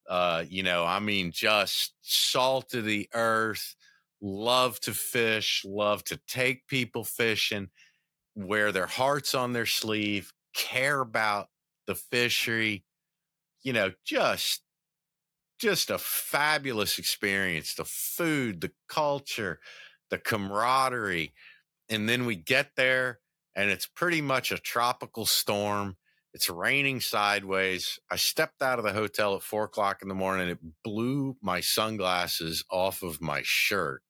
[0.08, 3.76] Uh, you know, I mean, just salt of the earth,
[4.22, 7.70] love to fish, love to take people fishing,
[8.34, 11.48] wear their hearts on their sleeve, care about
[11.86, 12.84] the fishery.
[13.62, 14.62] You know, just
[15.58, 17.74] just a fabulous experience.
[17.74, 19.60] The food, the culture,
[20.10, 21.32] the camaraderie.
[21.88, 23.20] And then we get there
[23.56, 25.96] and it's pretty much a tropical storm.
[26.32, 27.98] It's raining sideways.
[28.10, 30.48] I stepped out of the hotel at four o'clock in the morning.
[30.48, 34.02] It blew my sunglasses off of my shirt.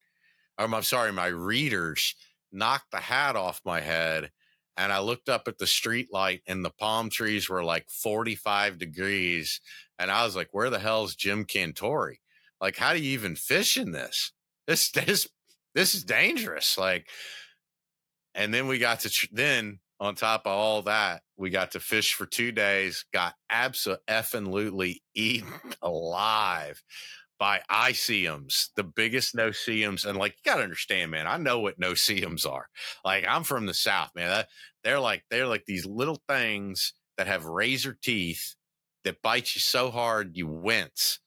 [0.56, 2.14] Um, I'm sorry, my readers
[2.50, 4.30] knocked the hat off my head.
[4.76, 8.78] And I looked up at the street light and the palm trees were like 45
[8.78, 9.60] degrees.
[9.98, 12.16] And I was like, where the hell's Jim Cantore?
[12.60, 14.32] Like, how do you even fish in this?
[14.66, 15.28] This, this,
[15.74, 16.78] this is dangerous.
[16.78, 17.08] Like,
[18.34, 21.80] and then we got to, tr- then on top of all that, we got to
[21.80, 26.82] fish for two days, got absolutely eaten alive
[27.38, 30.04] by ICMs, the biggest no-see-ums.
[30.04, 32.66] And like, you got to understand, man, I know what no-see-ums are.
[33.04, 34.28] Like, I'm from the South, man.
[34.28, 34.48] That,
[34.82, 38.54] they're like, they're like these little things that have razor teeth
[39.04, 41.20] that bite you so hard you wince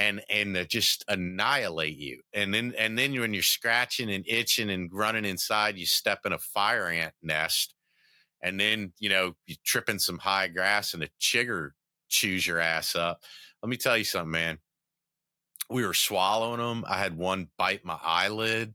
[0.00, 2.22] and and just annihilate you.
[2.32, 6.32] And then and then when you're scratching and itching and running inside, you step in
[6.32, 7.74] a fire ant nest,
[8.42, 11.72] and then you know you trip in some high grass and a chigger
[12.08, 13.22] chews your ass up.
[13.62, 14.58] Let me tell you something, man.
[15.68, 16.84] We were swallowing them.
[16.88, 18.74] I had one bite my eyelid.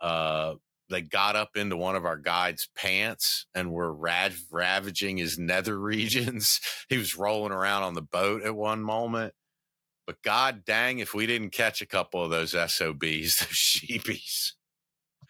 [0.00, 0.54] Uh,
[0.90, 5.78] they got up into one of our guide's pants and were rav- ravaging his nether
[5.80, 6.60] regions.
[6.90, 9.32] he was rolling around on the boat at one moment.
[10.08, 12.98] But god dang, if we didn't catch a couple of those SOBs,
[13.40, 14.52] those sheepies.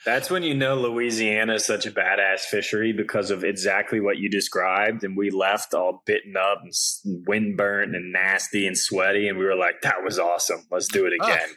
[0.06, 4.30] That's when you know Louisiana is such a badass fishery because of exactly what you
[4.30, 5.02] described.
[5.02, 9.26] And we left all bitten up and s- wind burnt and nasty and sweaty.
[9.26, 10.60] And we were like, that was awesome.
[10.70, 11.24] Let's do it Oh.
[11.26, 11.48] again.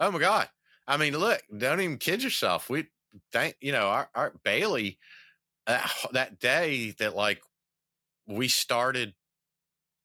[0.00, 0.48] Oh my god!
[0.88, 2.70] I mean, look, don't even kid yourself.
[2.70, 2.86] We
[3.30, 4.98] thank you know our, our Bailey
[5.66, 7.42] uh, that, that day that like
[8.26, 9.12] we started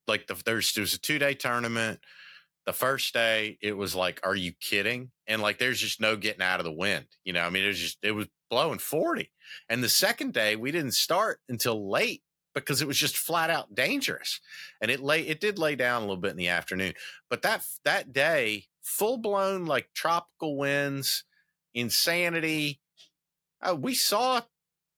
[0.06, 2.02] like the there's there was a two day tournament.
[2.66, 5.12] The first day it was like, are you kidding?
[5.28, 7.06] And like there's just no getting out of the wind.
[7.24, 9.32] You know, I mean, it was just it was blowing 40.
[9.70, 12.22] And the second day we didn't start until late
[12.56, 14.40] because it was just flat out dangerous.
[14.82, 16.94] And it lay it did lay down a little bit in the afternoon.
[17.30, 21.24] But that that day, full blown like tropical winds,
[21.74, 22.80] insanity.
[23.62, 24.42] Uh, we saw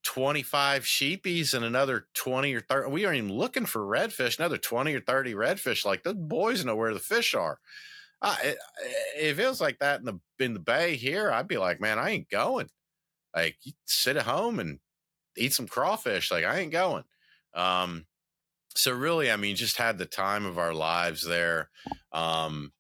[0.08, 2.90] 25 sheepies and another 20 or 30.
[2.90, 5.84] We aren't even looking for redfish, another 20 or 30 redfish.
[5.84, 7.60] Like the boys know where the fish are.
[8.22, 8.56] I,
[9.20, 12.00] if it was like that in the in the bay here, I'd be like, man,
[12.00, 12.70] I ain't going.
[13.36, 14.80] Like, sit at home and
[15.36, 16.32] eat some crawfish.
[16.32, 17.04] Like, I ain't going.
[17.54, 18.06] Um,
[18.76, 21.70] so really, I mean, just had the time of our lives there,
[22.14, 22.72] um,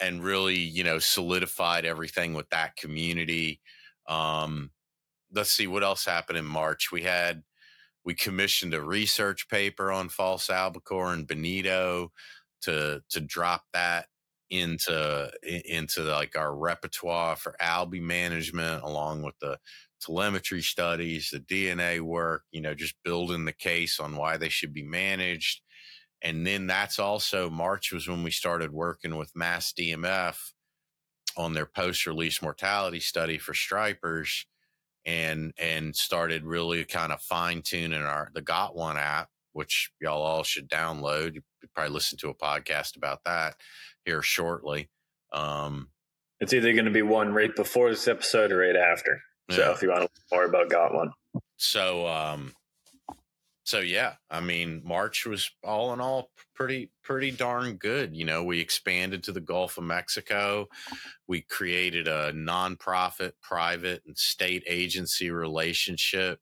[0.00, 3.60] and really, you know, solidified everything with that community.
[4.08, 4.70] Um,
[5.32, 6.90] let's see what else happened in March.
[6.92, 7.42] We had
[8.04, 12.12] we commissioned a research paper on false albacore and bonito
[12.62, 14.06] to to drop that
[14.50, 19.56] into into like our repertoire for alby management along with the
[20.00, 24.72] telemetry studies the dna work you know just building the case on why they should
[24.72, 25.60] be managed
[26.22, 30.36] and then that's also march was when we started working with mass dmf
[31.36, 34.46] on their post release mortality study for stripers
[35.06, 40.22] and and started really kind of fine tuning our the got one app which y'all
[40.22, 41.34] all should download.
[41.34, 41.42] You
[41.74, 43.56] probably listen to a podcast about that
[44.04, 44.88] here shortly
[45.32, 45.88] um
[46.40, 49.20] it's either going to be one right before this episode or right after.
[49.50, 49.72] So yeah.
[49.72, 51.10] if you want to learn more about got one.
[51.58, 52.54] So um
[53.70, 58.16] so yeah, I mean, March was all in all pretty pretty darn good.
[58.16, 60.66] You know, we expanded to the Gulf of Mexico.
[61.28, 66.40] We created a nonprofit, private, and state agency relationship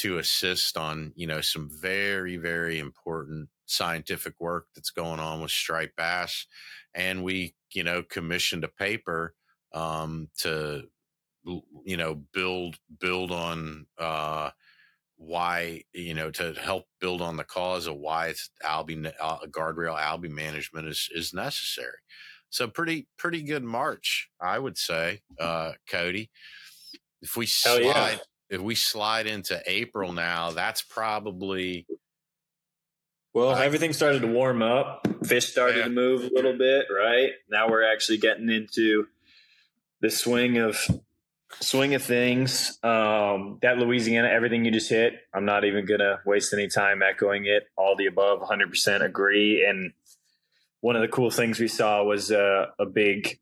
[0.00, 5.50] to assist on you know some very very important scientific work that's going on with
[5.50, 6.44] striped bass,
[6.94, 9.32] and we you know commissioned a paper
[9.72, 10.82] um, to
[11.86, 13.86] you know build build on.
[13.96, 14.50] Uh,
[15.18, 20.00] why you know to help build on the cause of why it's alby uh, guardrail
[20.00, 21.98] alby management is is necessary.
[22.50, 26.30] So pretty pretty good march i would say uh cody.
[27.20, 28.16] If we slide yeah.
[28.48, 31.86] if we slide into april now that's probably
[33.34, 35.06] well uh, everything started to warm up.
[35.26, 35.84] Fish started yeah.
[35.84, 37.30] to move a little bit right?
[37.50, 39.08] Now we're actually getting into
[40.00, 40.78] the swing of
[41.60, 42.78] swing of things.
[42.82, 47.02] Um, that Louisiana, everything you just hit, I'm not even going to waste any time
[47.02, 47.64] echoing it.
[47.76, 49.64] All the above, 100% agree.
[49.68, 49.92] And
[50.80, 53.38] one of the cool things we saw was uh, a big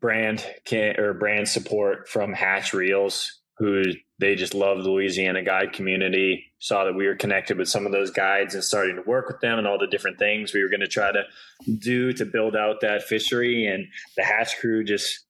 [0.00, 3.84] brand can, or brand support from Hatch Reels, who
[4.18, 6.52] they just love the Louisiana guide community.
[6.58, 9.40] Saw that we were connected with some of those guides and starting to work with
[9.40, 11.24] them and all the different things we were going to try to
[11.78, 13.66] do to build out that fishery.
[13.66, 13.86] And
[14.16, 15.24] the Hatch crew just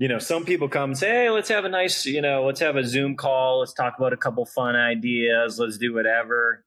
[0.00, 2.60] you know, some people come and say, Hey, let's have a nice, you know, let's
[2.60, 3.60] have a Zoom call.
[3.60, 5.58] Let's talk about a couple fun ideas.
[5.58, 6.64] Let's do whatever.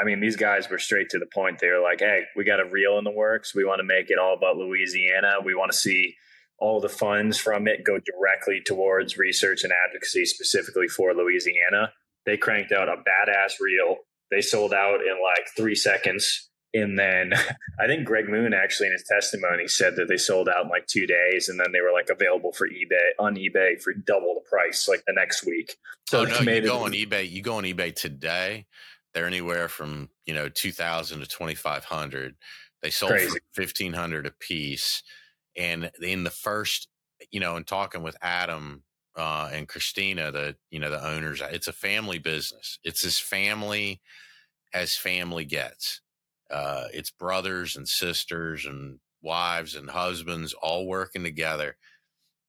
[0.00, 1.58] I mean, these guys were straight to the point.
[1.58, 3.52] They were like, Hey, we got a reel in the works.
[3.52, 5.34] We want to make it all about Louisiana.
[5.44, 6.14] We want to see
[6.60, 11.92] all the funds from it go directly towards research and advocacy specifically for Louisiana.
[12.26, 13.96] They cranked out a badass reel.
[14.30, 17.32] They sold out in like three seconds and then
[17.80, 20.86] I think Greg Moon actually in his testimony said that they sold out in like
[20.86, 24.48] two days and then they were like available for eBay on eBay for double the
[24.48, 25.76] price like the next week.
[26.08, 28.66] So oh, no, you go on eBay, you go on eBay today,
[29.14, 32.36] they're anywhere from, you know, 2000 to 2500.
[32.82, 33.38] They sold Crazy.
[33.52, 35.02] for 1500 a piece.
[35.56, 36.88] And in the first,
[37.30, 38.84] you know, in talking with Adam
[39.16, 42.78] uh, and Christina, the, you know, the owners, it's a family business.
[42.84, 44.00] It's as family
[44.72, 46.02] as family gets
[46.50, 51.76] uh, it's brothers and sisters and wives and husbands all working together.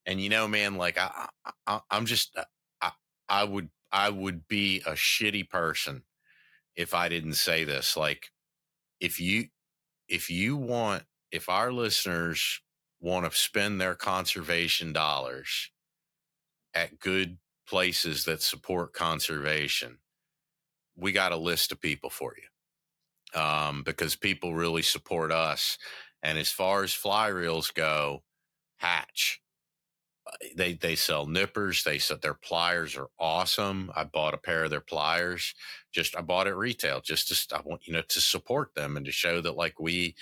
[0.06, 1.30] And you know, man, like I,
[1.68, 2.46] I I'm just uh,
[2.82, 2.92] I,
[3.28, 6.04] I would I would be a shitty person
[6.76, 7.98] if I didn't say this.
[7.98, 8.32] Like
[9.00, 9.48] if you
[10.08, 12.62] if you want if our listeners
[13.02, 15.72] want to spend their conservation dollars
[16.74, 20.00] at good places that support conservation,
[20.96, 22.48] we got a list of people for you
[23.36, 25.78] um, because people really support us.
[26.24, 28.24] And as far as fly reels go,
[28.78, 29.42] Hatch.
[30.28, 31.84] Uh, they they sell nippers.
[31.84, 33.92] They said their pliers are awesome.
[33.96, 35.54] I bought a pair of their pliers.
[35.92, 39.06] Just I bought it retail just to I want you know to support them and
[39.06, 40.16] to show that like we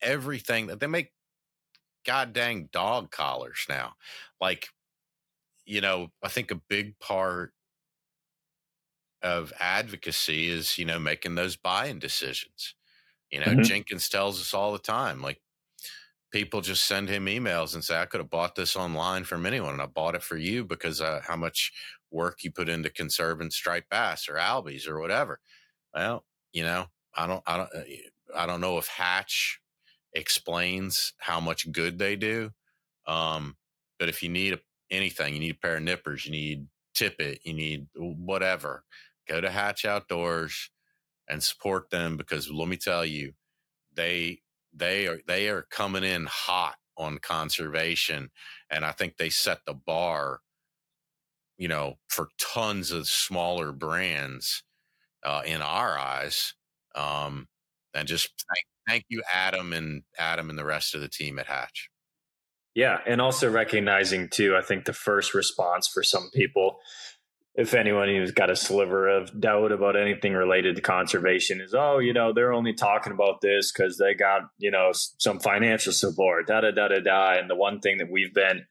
[0.00, 1.12] everything that they make
[2.06, 3.94] god dang dog collars now.
[4.40, 4.68] Like
[5.66, 7.52] you know, I think a big part
[9.22, 12.74] of advocacy is you know making those buying decisions
[13.30, 13.62] you know mm-hmm.
[13.62, 15.40] jenkins tells us all the time like
[16.30, 19.72] people just send him emails and say i could have bought this online from anyone
[19.72, 21.72] and i bought it for you because uh, how much
[22.10, 25.40] work you put into conserving striped bass or albies or whatever
[25.94, 27.82] well you know i don't i don't uh,
[28.36, 29.60] i don't know if hatch
[30.14, 32.50] explains how much good they do
[33.06, 33.56] um,
[33.98, 34.58] but if you need a,
[34.90, 38.84] anything you need a pair of nippers you need tippet you need whatever
[39.28, 40.70] go to Hatch Outdoors
[41.28, 43.32] and support them because let me tell you,
[43.94, 44.40] they
[44.72, 48.30] they are they are coming in hot on conservation,
[48.70, 50.40] and I think they set the bar,
[51.56, 54.62] you know, for tons of smaller brands
[55.24, 56.54] uh, in our eyes.
[56.94, 57.48] Um,
[57.94, 61.46] and just thank, thank you, Adam and Adam and the rest of the team at
[61.46, 61.90] Hatch.
[62.74, 66.78] Yeah, and also recognizing too, I think the first response for some people,
[67.58, 71.98] if anyone who's got a sliver of doubt about anything related to conservation, is oh,
[71.98, 76.46] you know, they're only talking about this because they got you know some financial support,
[76.46, 77.32] da da da da da.
[77.32, 78.64] And the one thing that we've been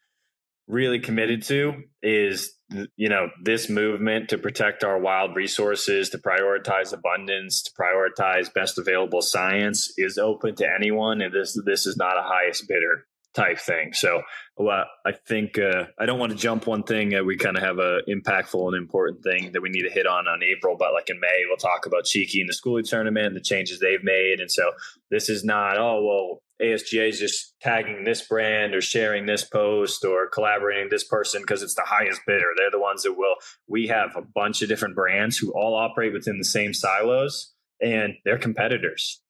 [0.70, 2.54] really committed to is
[2.96, 8.78] you know this movement to protect our wild resources to prioritize abundance to prioritize best
[8.78, 13.06] available science is open to anyone and this this is not a highest bidder
[13.38, 13.94] type thing.
[13.94, 14.24] So
[14.58, 17.14] well, I think uh, I don't want to jump one thing.
[17.14, 20.08] Uh, we kind of have a impactful and important thing that we need to hit
[20.08, 23.28] on on April, but like in May, we'll talk about Cheeky and the schoolie tournament
[23.28, 24.40] and the changes they've made.
[24.40, 24.72] And so
[25.12, 30.04] this is not, oh, well, ASGA is just tagging this brand or sharing this post
[30.04, 32.48] or collaborating this person because it's the highest bidder.
[32.58, 33.36] They're the ones that will.
[33.68, 38.16] We have a bunch of different brands who all operate within the same silos and
[38.26, 39.22] they're competitors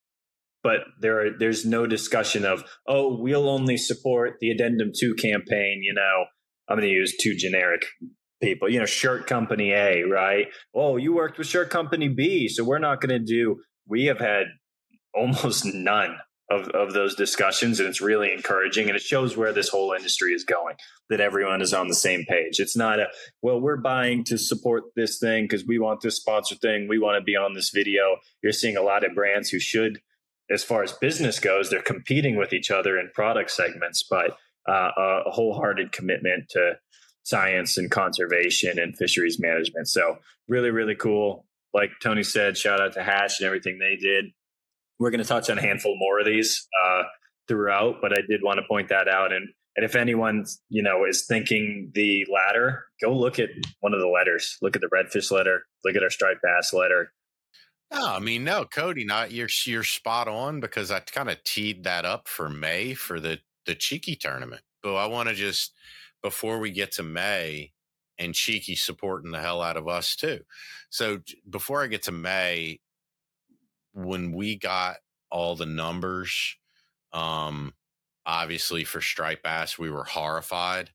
[0.63, 5.81] but there are, there's no discussion of oh we'll only support the addendum 2 campaign
[5.83, 6.25] you know
[6.67, 7.83] i'm going to use two generic
[8.41, 10.47] people you know shirt company a right?
[10.73, 14.19] Oh you worked with shirt company b so we're not going to do we have
[14.19, 14.47] had
[15.13, 16.17] almost none
[16.49, 20.31] of, of those discussions and it's really encouraging and it shows where this whole industry
[20.31, 20.75] is going
[21.09, 22.59] that everyone is on the same page.
[22.59, 23.07] It's not a
[23.41, 27.19] well we're buying to support this thing because we want this sponsor thing we want
[27.19, 28.17] to be on this video.
[28.41, 29.99] You're seeing a lot of brands who should
[30.49, 34.37] as far as business goes, they're competing with each other in product segments, but
[34.67, 34.91] uh,
[35.25, 36.77] a wholehearted commitment to
[37.23, 39.87] science and conservation and fisheries management.
[39.87, 40.17] So
[40.47, 41.45] really, really cool.
[41.73, 44.25] Like Tony said, shout out to Hatch and everything they did.
[44.99, 47.03] We're going to touch on a handful more of these uh,
[47.47, 49.31] throughout, but I did want to point that out.
[49.31, 53.99] And and if anyone you know is thinking the latter, go look at one of
[53.99, 54.57] the letters.
[54.59, 55.61] Look at the redfish letter.
[55.85, 57.13] Look at our striped bass letter.
[57.91, 61.83] No, I mean, no, Cody, not you're you're spot on because I kind of teed
[61.85, 64.61] that up for May for the the Cheeky tournament.
[64.83, 65.73] But I want to just
[66.21, 67.71] before we get to May
[68.17, 70.41] and Cheeky supporting the hell out of us too.
[70.89, 71.19] So
[71.49, 72.79] before I get to May,
[73.93, 74.97] when we got
[75.29, 76.55] all the numbers,
[77.13, 77.73] um,
[78.25, 80.91] obviously for stripe bass, we were horrified,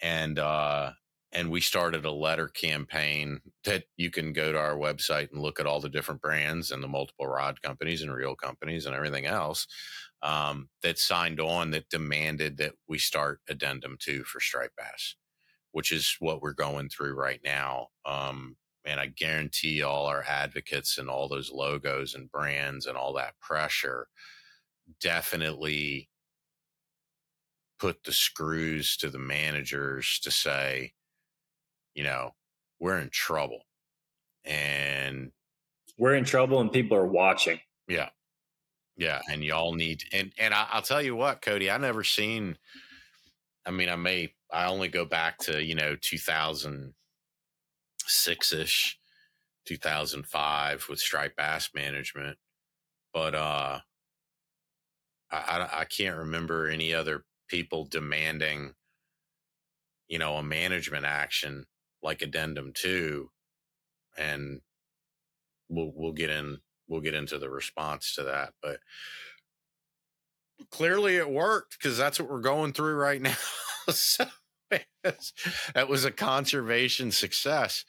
[0.00, 0.92] and uh,
[1.32, 5.60] and we started a letter campaign that you can go to our website and look
[5.60, 9.26] at all the different brands and the multiple rod companies and reel companies and everything
[9.26, 9.66] else
[10.22, 15.16] um, that signed on that demanded that we start addendum two for striped bass,
[15.72, 17.88] which is what we're going through right now.
[18.06, 23.12] Um, and I guarantee all our advocates and all those logos and brands and all
[23.14, 24.08] that pressure
[25.00, 26.08] definitely
[27.78, 30.92] put the screws to the managers to say,
[31.98, 32.30] you know,
[32.78, 33.66] we're in trouble.
[34.44, 35.32] And
[35.98, 37.58] we're in trouble and people are watching.
[37.88, 38.10] Yeah.
[38.96, 39.20] Yeah.
[39.28, 42.56] And y'all need, and, and I, will tell you what, Cody, I never seen,
[43.66, 48.96] I mean, I may, I only go back to, you know, 2006 ish,
[49.66, 52.38] 2005 with striped bass management.
[53.12, 53.80] But, uh,
[55.32, 58.74] I, I, I can't remember any other people demanding,
[60.06, 61.66] you know, a management action
[62.02, 63.30] like addendum two,
[64.16, 64.60] and
[65.68, 68.80] we'll we'll get in we'll get into the response to that, but
[70.70, 73.36] clearly it worked because that's what we're going through right now.
[73.88, 74.26] so
[75.74, 77.84] that was a conservation success.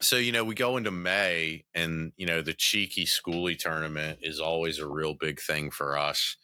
[0.00, 4.40] So, you know, we go into May and, you know, the cheeky schoolie tournament is
[4.40, 6.36] always a real big thing for us.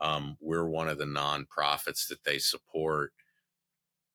[0.00, 3.12] Um, we're one of the nonprofits that they support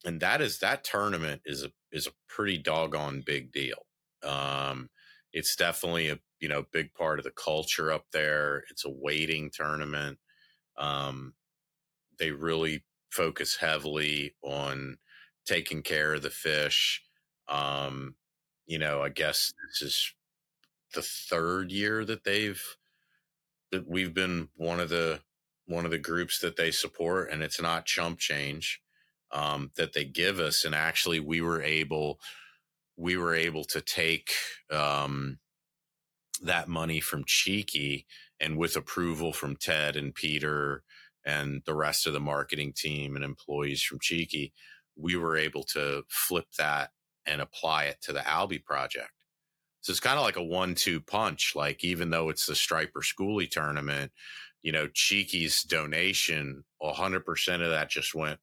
[0.06, 3.86] and that is that tournament is a is a pretty doggone big deal.
[4.24, 4.90] Um,
[5.34, 8.64] it's definitely a you know big part of the culture up there.
[8.70, 10.20] It's a waiting tournament.
[10.78, 11.34] Um,
[12.18, 14.98] they really focus heavily on
[15.46, 17.04] taking care of the fish.
[17.48, 18.16] Um,
[18.68, 20.14] you know, I guess this is
[20.94, 22.64] the third year that they've
[23.72, 25.22] that we've been one of the
[25.66, 28.82] one of the groups that they support, and it's not chump change
[29.32, 32.20] um, that they give us, and actually we were able
[32.98, 34.34] we were able to take
[34.70, 35.40] um,
[36.42, 38.06] that money from Cheeky
[38.42, 40.84] and with approval from Ted and Peter
[41.26, 44.54] and the rest of the marketing team and employees from Cheeky,
[44.98, 46.92] we were able to flip that
[47.26, 49.12] and apply it to the Albie project.
[49.82, 51.54] So it's kind of like a one-two punch.
[51.56, 54.12] Like even though it's the Striper Schoolie tournament,
[54.62, 58.40] you know, Cheeky's donation, 100% of that just went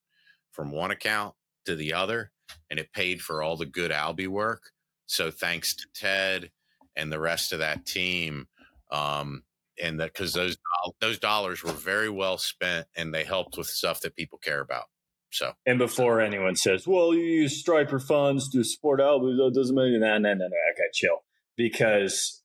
[0.56, 1.34] from one account
[1.66, 2.32] to the other
[2.70, 4.70] and it paid for all the good Albie work.
[5.06, 6.50] So thanks to Ted
[6.96, 8.48] and the rest of that team,
[8.90, 9.42] um,
[9.80, 10.56] and that because those
[11.00, 14.84] those dollars were very well spent and they helped with stuff that people care about.
[15.30, 19.76] So and before anyone says, "Well, you use Striper funds to support Albie," that doesn't
[19.76, 20.56] mean no, no, no, no.
[20.72, 21.24] Okay, chill.
[21.56, 22.42] Because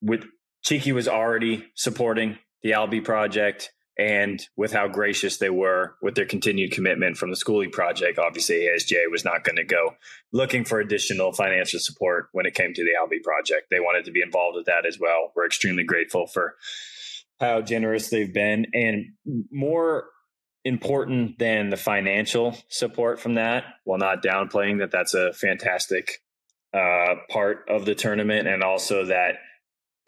[0.00, 0.24] with
[0.64, 6.24] Cheeky was already supporting the Albie project and with how gracious they were with their
[6.24, 9.96] continued commitment from the schooling project, obviously ASGA was not going to go
[10.32, 13.66] looking for additional financial support when it came to the Albie project.
[13.70, 15.32] They wanted to be involved with that as well.
[15.34, 16.54] We're extremely grateful for
[17.40, 19.06] how generous they've been, and
[19.50, 20.06] more
[20.64, 26.20] important than the financial support from that, while not downplaying that that's a fantastic
[26.74, 29.36] uh, part of the tournament, and also that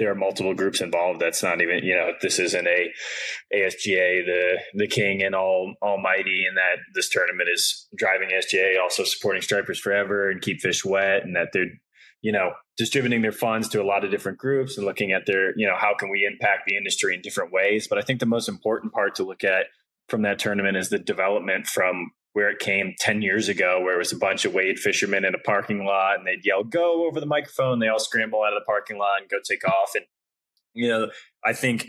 [0.00, 1.20] there are multiple groups involved.
[1.20, 2.90] That's not even you know this isn't a
[3.54, 9.04] ASGA the the king and all almighty, and that this tournament is driving ASGA also
[9.04, 11.66] supporting Stripers Forever and Keep Fish Wet, and that they're
[12.22, 15.56] you know distributing their funds to a lot of different groups and looking at their
[15.56, 17.86] you know how can we impact the industry in different ways.
[17.86, 19.66] But I think the most important part to look at
[20.08, 23.98] from that tournament is the development from where it came 10 years ago, where it
[23.98, 27.18] was a bunch of wade fishermen in a parking lot and they'd yell, go over
[27.18, 27.80] the microphone.
[27.80, 29.94] They all scramble out of the parking lot and go take off.
[29.94, 30.04] And,
[30.72, 31.10] you know,
[31.44, 31.86] I think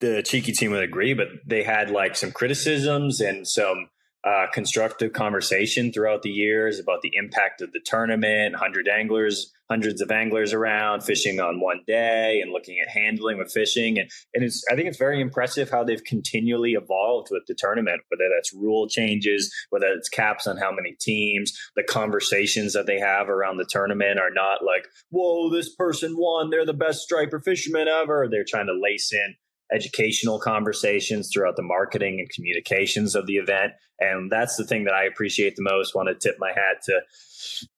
[0.00, 3.88] the cheeky team would agree, but they had like some criticisms and some
[4.26, 8.56] uh, constructive conversation throughout the years about the impact of the tournament.
[8.56, 13.52] Hundred anglers, hundreds of anglers around fishing on one day, and looking at handling with
[13.52, 14.00] fishing.
[14.00, 18.02] And and it's I think it's very impressive how they've continually evolved with the tournament.
[18.08, 22.98] Whether that's rule changes, whether it's caps on how many teams, the conversations that they
[22.98, 26.50] have around the tournament are not like, "Whoa, this person won!
[26.50, 29.36] They're the best striper fisherman ever." They're trying to lace in
[29.72, 33.72] educational conversations throughout the marketing and communications of the event.
[33.98, 35.94] And that's the thing that I appreciate the most.
[35.94, 37.00] Want to tip my hat to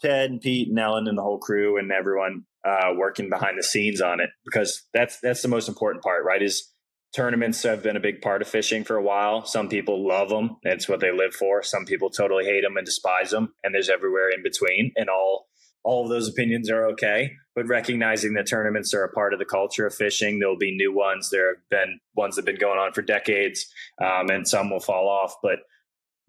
[0.01, 3.63] Ted and Pete and Ellen and the whole crew and everyone uh, working behind the
[3.63, 6.43] scenes on it because that's that's the most important part, right?
[6.43, 6.73] Is
[7.15, 9.45] tournaments have been a big part of fishing for a while.
[9.45, 11.63] Some people love them; it's what they live for.
[11.63, 14.93] Some people totally hate them and despise them, and there's everywhere in between.
[14.97, 15.47] And all
[15.85, 17.31] all of those opinions are okay.
[17.59, 20.95] But recognizing that tournaments are a part of the culture of fishing, there'll be new
[20.95, 21.29] ones.
[21.29, 23.67] There have been ones that have been going on for decades,
[24.01, 25.35] um, and some will fall off.
[25.43, 25.59] But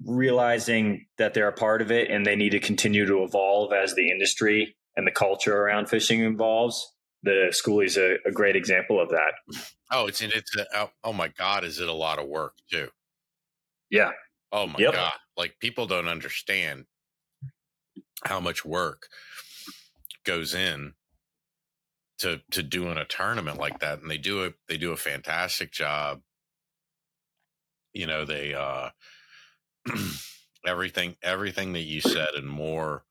[0.04, 3.94] realizing that they're a part of it and they need to continue to evolve as
[3.94, 6.96] the industry and the culture around fishing evolves.
[7.22, 9.34] The school is a, a great example of that.
[9.92, 12.88] Oh, it's it's a, oh, oh my god, is it a lot of work too?
[13.92, 14.14] Yeah.
[14.52, 14.94] Oh my yep.
[14.94, 16.86] god, like people don't understand
[18.24, 19.10] how much work
[20.26, 20.94] goes in
[22.20, 25.72] to to doing a tournament like that and they do it they do a fantastic
[25.72, 26.22] job.
[27.94, 28.90] You know they uh
[30.68, 33.04] everything everything that you said and more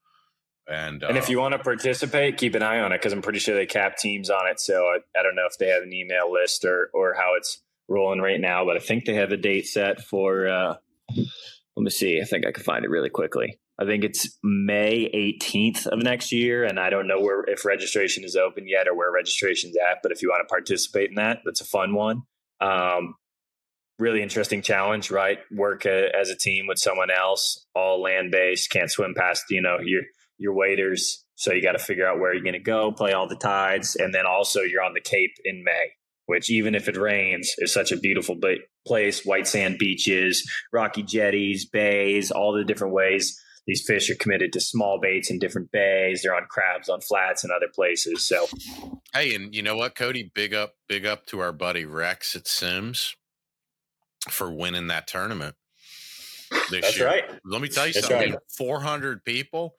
[0.69, 3.23] and and uh, if you want to participate keep an eye on it because i'm
[3.23, 5.83] pretty sure they cap teams on it so I, I don't know if they have
[5.83, 9.33] an email list or or how it's rolling right now but i think they have
[9.33, 10.75] a date set for uh
[11.17, 15.09] let me see i think i can find it really quickly I think it's May
[15.15, 18.97] 18th of next year, and I don't know where if registration is open yet or
[18.97, 19.99] where registration's at.
[20.03, 22.23] But if you want to participate in that, that's a fun one.
[22.61, 23.15] Um,
[23.97, 25.39] really interesting challenge, right?
[25.53, 29.63] Work a, as a team with someone else, all land based, can't swim past you
[29.63, 30.03] know your
[30.39, 33.29] your waders, so you got to figure out where you're going to go, play all
[33.29, 35.93] the tides, and then also you're on the Cape in May.
[36.27, 38.39] Which, even if it rains, is such a beautiful
[38.87, 39.25] place.
[39.25, 44.61] White sand beaches, rocky jetties, bays, all the different ways these fish are committed to
[44.61, 46.23] small baits in different bays.
[46.23, 48.25] They're on crabs on flats and other places.
[48.25, 48.47] So,
[49.13, 50.33] hey, and you know what, Cody?
[50.35, 53.15] Big up, big up to our buddy Rex at Simms
[54.31, 55.55] for winning that tournament.
[56.71, 57.07] This That's year.
[57.07, 57.25] right.
[57.45, 58.33] Let me tell you That's something.
[58.33, 58.41] Right.
[58.57, 59.75] Four hundred people,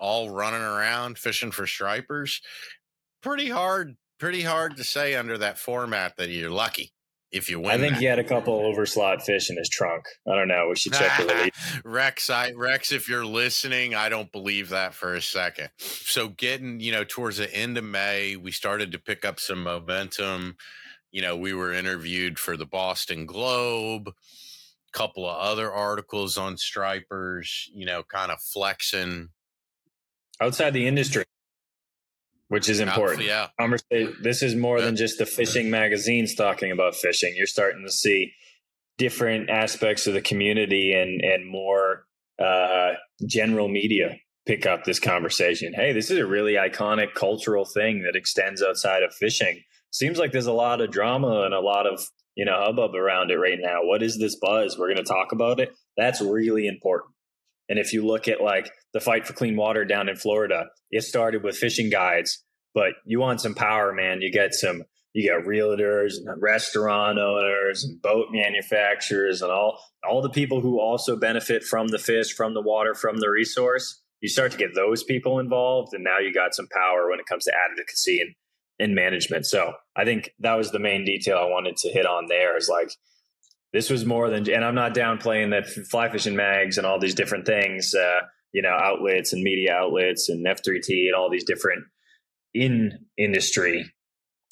[0.00, 2.42] all running around fishing for stripers.
[3.22, 3.96] Pretty hard.
[4.18, 6.92] Pretty hard to say under that format that you're lucky
[7.30, 7.70] if you win.
[7.70, 8.00] I think that.
[8.00, 10.04] he had a couple overslot fish in his trunk.
[10.26, 10.68] I don't know.
[10.68, 11.80] We should check the release.
[11.84, 15.70] Rex, I, Rex, if you're listening, I don't believe that for a second.
[15.76, 19.62] So getting, you know, towards the end of May, we started to pick up some
[19.62, 20.56] momentum.
[21.10, 26.56] You know, we were interviewed for the Boston Globe, a couple of other articles on
[26.56, 29.28] stripers, you know, kind of flexing
[30.40, 31.24] outside the industry
[32.48, 33.24] which is important.
[33.24, 33.48] Yeah.
[34.22, 34.86] This is more yeah.
[34.86, 37.34] than just the fishing magazines talking about fishing.
[37.36, 38.32] You're starting to see
[38.96, 42.04] different aspects of the community and and more
[42.42, 42.94] uh,
[43.26, 45.74] general media pick up this conversation.
[45.74, 49.62] Hey, this is a really iconic cultural thing that extends outside of fishing.
[49.90, 52.00] Seems like there's a lot of drama and a lot of
[52.34, 53.80] you know hubbub around it right now.
[53.82, 54.78] What is this buzz?
[54.78, 55.70] We're going to talk about it.
[55.96, 57.12] That's really important.
[57.68, 61.02] And if you look at like the fight for clean water down in Florida, it
[61.02, 64.22] started with fishing guides, but you want some power, man.
[64.22, 64.82] You get some,
[65.12, 69.78] you got realtors and restaurant owners and boat manufacturers and all,
[70.08, 74.02] all the people who also benefit from the fish, from the water, from the resource.
[74.20, 77.26] You start to get those people involved, and now you got some power when it
[77.26, 78.34] comes to advocacy and,
[78.80, 79.46] and management.
[79.46, 82.68] So I think that was the main detail I wanted to hit on there is
[82.68, 82.90] like
[83.72, 87.14] this was more than, and I'm not downplaying that fly fishing mags and all these
[87.14, 88.20] different things, uh,
[88.52, 91.84] you know, outlets and media outlets and F3T and all these different
[92.54, 93.92] in industry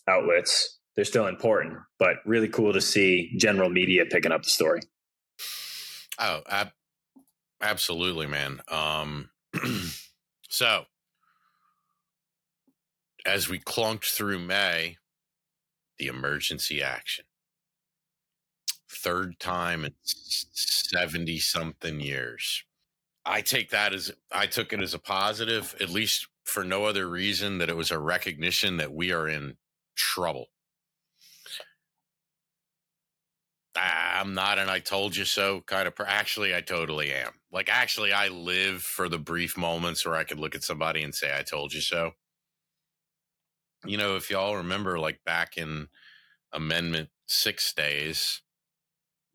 [0.08, 0.78] outlets.
[0.94, 4.80] They're still important, but really cool to see general media picking up the story.
[6.18, 6.72] Oh, ab-
[7.60, 8.60] absolutely, man.
[8.68, 9.30] Um,
[10.48, 10.84] so
[13.26, 14.96] as we clunked through May,
[15.98, 17.26] the emergency action
[19.06, 22.64] third time in 70 something years.
[23.26, 27.08] I take that as I took it as a positive, at least for no other
[27.08, 29.56] reason that it was a recognition that we are in
[29.96, 30.46] trouble.
[33.74, 37.32] I'm not and I told you so kind of actually I totally am.
[37.52, 41.14] Like actually I live for the brief moments where I could look at somebody and
[41.14, 42.12] say I told you so.
[43.84, 45.88] You know, if y'all remember like back in
[46.52, 48.40] amendment 6 days,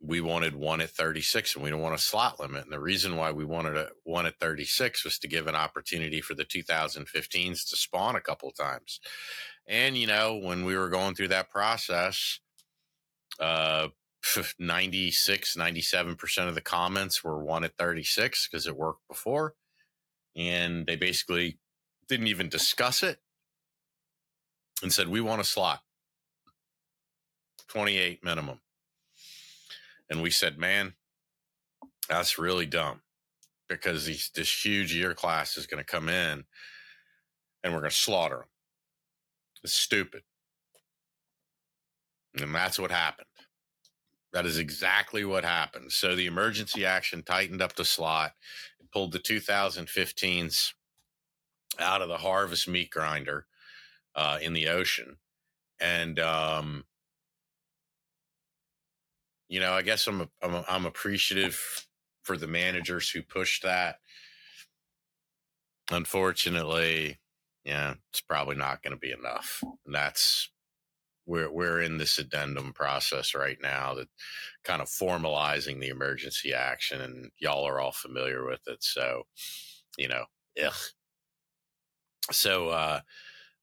[0.04, 2.64] we wanted one at 36 and we don't want a slot limit.
[2.64, 6.22] And the reason why we wanted a one at 36 was to give an opportunity
[6.22, 9.00] for the 2015s to spawn a couple times.
[9.68, 12.40] And, you know, when we were going through that process,
[13.40, 13.90] uh,
[14.60, 19.54] 96, 97% of the comments were one at 36 because it worked before.
[20.36, 21.60] And they basically
[22.08, 23.20] didn't even discuss it
[24.82, 25.82] and said, we want a slot
[27.68, 28.62] 28 minimum.
[30.12, 30.94] And we said, man,
[32.10, 33.00] that's really dumb
[33.70, 36.44] because these, this huge year class is going to come in
[37.64, 38.50] and we're going to slaughter them.
[39.64, 40.24] It's stupid.
[42.38, 43.28] And that's what happened.
[44.34, 45.94] That is exactly what happened.
[45.94, 48.34] So the emergency action tightened up the slot,
[48.82, 50.74] it pulled the 2015s
[51.80, 53.46] out of the harvest meat grinder
[54.16, 55.18] uh, in the ocean.
[55.80, 56.84] And um,
[59.52, 61.86] you know, I guess I'm I'm, I'm appreciative
[62.24, 63.98] for the managers who pushed that.
[65.92, 67.20] Unfortunately,
[67.66, 69.62] yeah, it's probably not going to be enough.
[69.86, 70.50] And that's
[71.26, 74.08] we're we're in this addendum process right now that
[74.64, 78.82] kind of formalizing the emergency action, and y'all are all familiar with it.
[78.82, 79.24] So,
[79.98, 80.24] you know,
[80.66, 80.74] ugh.
[82.32, 83.02] So uh,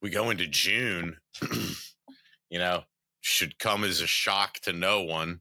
[0.02, 1.16] we go into June.
[2.50, 2.82] you know,
[3.22, 5.40] should come as a shock to no one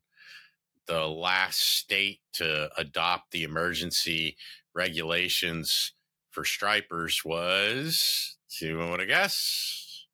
[0.87, 4.37] the last state to adopt the emergency
[4.73, 5.93] regulations
[6.31, 8.37] for stripers was.
[8.61, 10.05] Anyone want to guess?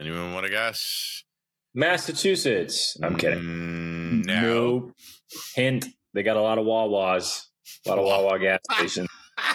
[0.00, 1.22] Anyone want to guess?
[1.74, 2.96] Massachusetts.
[3.02, 3.40] I'm kidding.
[3.40, 4.40] Mm, no.
[4.42, 4.92] Nope.
[5.54, 7.46] Hint: They got a lot of Wawas,
[7.84, 9.08] a lot of Wawa gas stations.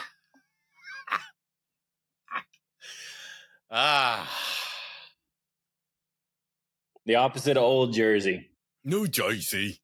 [3.72, 4.30] ah,
[7.06, 8.50] The opposite of Old Jersey.
[8.84, 9.80] New Jersey.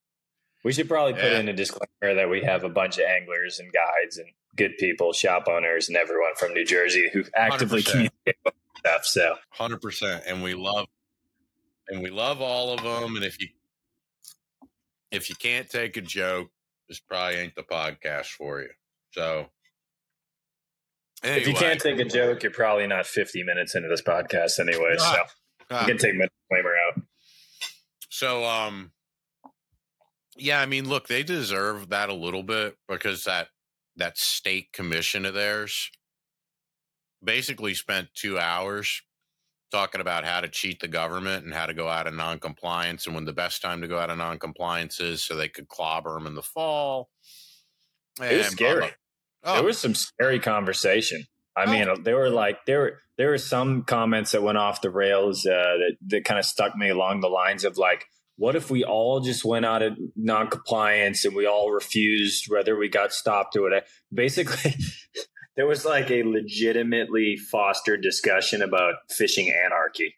[0.66, 1.40] We should probably put Yeah.
[1.40, 5.14] in a disclaimer that we have a bunch of anglers and guides and good people,
[5.14, 7.92] shop owners, and everyone from New Jersey who actively 100%.
[7.92, 9.06] communicate about stuff.
[9.06, 10.88] So Hundred percent, and we love,
[11.88, 13.16] and we love all of them.
[13.16, 13.50] And if you,
[15.12, 16.50] if you can't take a joke,
[16.90, 18.70] this probably ain't the podcast for you.
[19.12, 19.50] So,
[21.24, 24.60] anyway, if you can't take a joke, you're probably not 50 minutes into this podcast
[24.60, 24.96] anyway.
[24.98, 25.16] So
[25.70, 27.02] Ah, you can take my disclaimer out.
[28.10, 28.92] So, um,
[30.36, 33.48] yeah, I mean, look, they deserve that a little bit because that
[33.98, 35.90] that state commission of theirs
[37.24, 39.02] basically spent two hours
[39.72, 43.16] talking about how to cheat the government and how to go out of non-compliance and
[43.16, 46.28] when the best time to go out of non-compliance is so they could clobber them
[46.28, 47.10] in the fall.
[48.22, 48.78] It was And blah, blah.
[48.80, 48.92] scary.
[49.44, 51.26] Oh, There was some scary conversation.
[51.58, 54.90] I mean, there were like there were there were some comments that went off the
[54.90, 58.06] rails uh, that that kind of stuck me along the lines of like,
[58.38, 62.90] what if we all just went out of non-compliance and we all refused whether we
[62.90, 63.86] got stopped or whatever?
[64.14, 64.76] Basically,
[65.56, 70.16] there was like a legitimately fostered discussion about fishing anarchy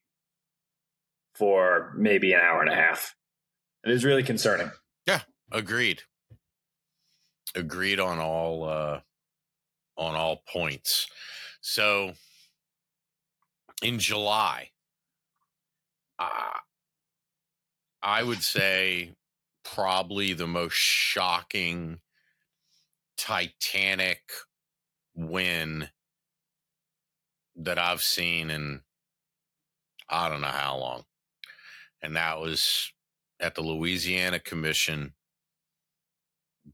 [1.35, 3.15] for maybe an hour and a half.
[3.83, 4.71] It is really concerning.
[5.05, 5.21] Yeah.
[5.51, 6.01] Agreed.
[7.55, 8.99] Agreed on all uh
[9.95, 11.07] on all points.
[11.61, 12.13] So
[13.81, 14.71] in July,
[16.19, 16.59] uh,
[18.07, 19.15] I would say
[19.65, 21.99] probably the most shocking
[23.17, 24.21] titanic
[25.13, 25.89] win
[27.57, 28.79] that I've seen in
[30.09, 31.03] I don't know how long.
[32.01, 32.93] And that was
[33.41, 35.13] at the Louisiana Commission.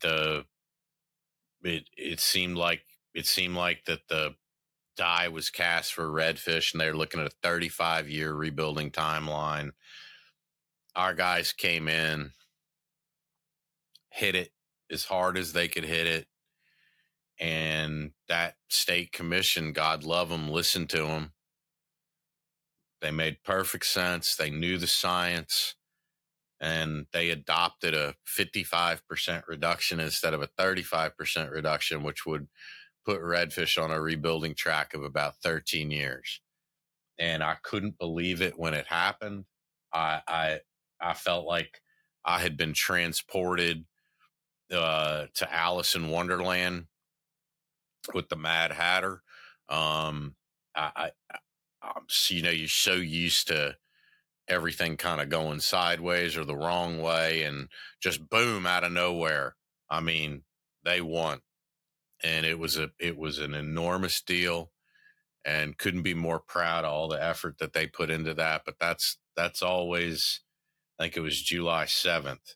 [0.01, 0.45] The
[1.63, 2.83] it it seemed like
[3.15, 4.35] it seemed like that the
[4.97, 9.71] die was cast for redfish and they're looking at a 35 year rebuilding timeline.
[10.95, 12.31] Our guys came in,
[14.09, 14.51] hit it
[14.91, 16.27] as hard as they could hit it.
[17.39, 21.33] And that state commission, God love them, listened to them.
[23.01, 24.35] They made perfect sense.
[24.35, 25.75] They knew the science
[26.61, 32.47] and they adopted a 55% reduction instead of a 35% reduction, which would
[33.05, 36.39] put redfish on a rebuilding track of about 13 years.
[37.19, 39.45] And I couldn't believe it when it happened.
[39.93, 40.59] I I
[41.03, 41.81] I felt like
[42.25, 43.85] I had been transported
[44.71, 46.85] uh, to Alice in Wonderland
[48.13, 49.21] with the Mad Hatter.
[49.69, 50.35] Um,
[50.75, 51.11] I, I,
[51.81, 51.89] I,
[52.29, 53.75] you know, you're so used to
[54.47, 57.69] everything kind of going sideways or the wrong way, and
[58.01, 59.55] just boom out of nowhere.
[59.89, 60.43] I mean,
[60.83, 61.39] they won,
[62.23, 64.71] and it was a it was an enormous deal,
[65.45, 68.63] and couldn't be more proud of all the effort that they put into that.
[68.65, 70.41] But that's that's always,
[71.03, 72.55] I think it was July seventh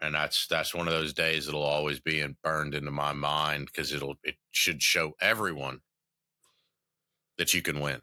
[0.00, 3.92] and that's that's one of those days that'll always be burned into my mind because
[3.92, 5.80] it'll it should show everyone
[7.36, 8.00] that you can win.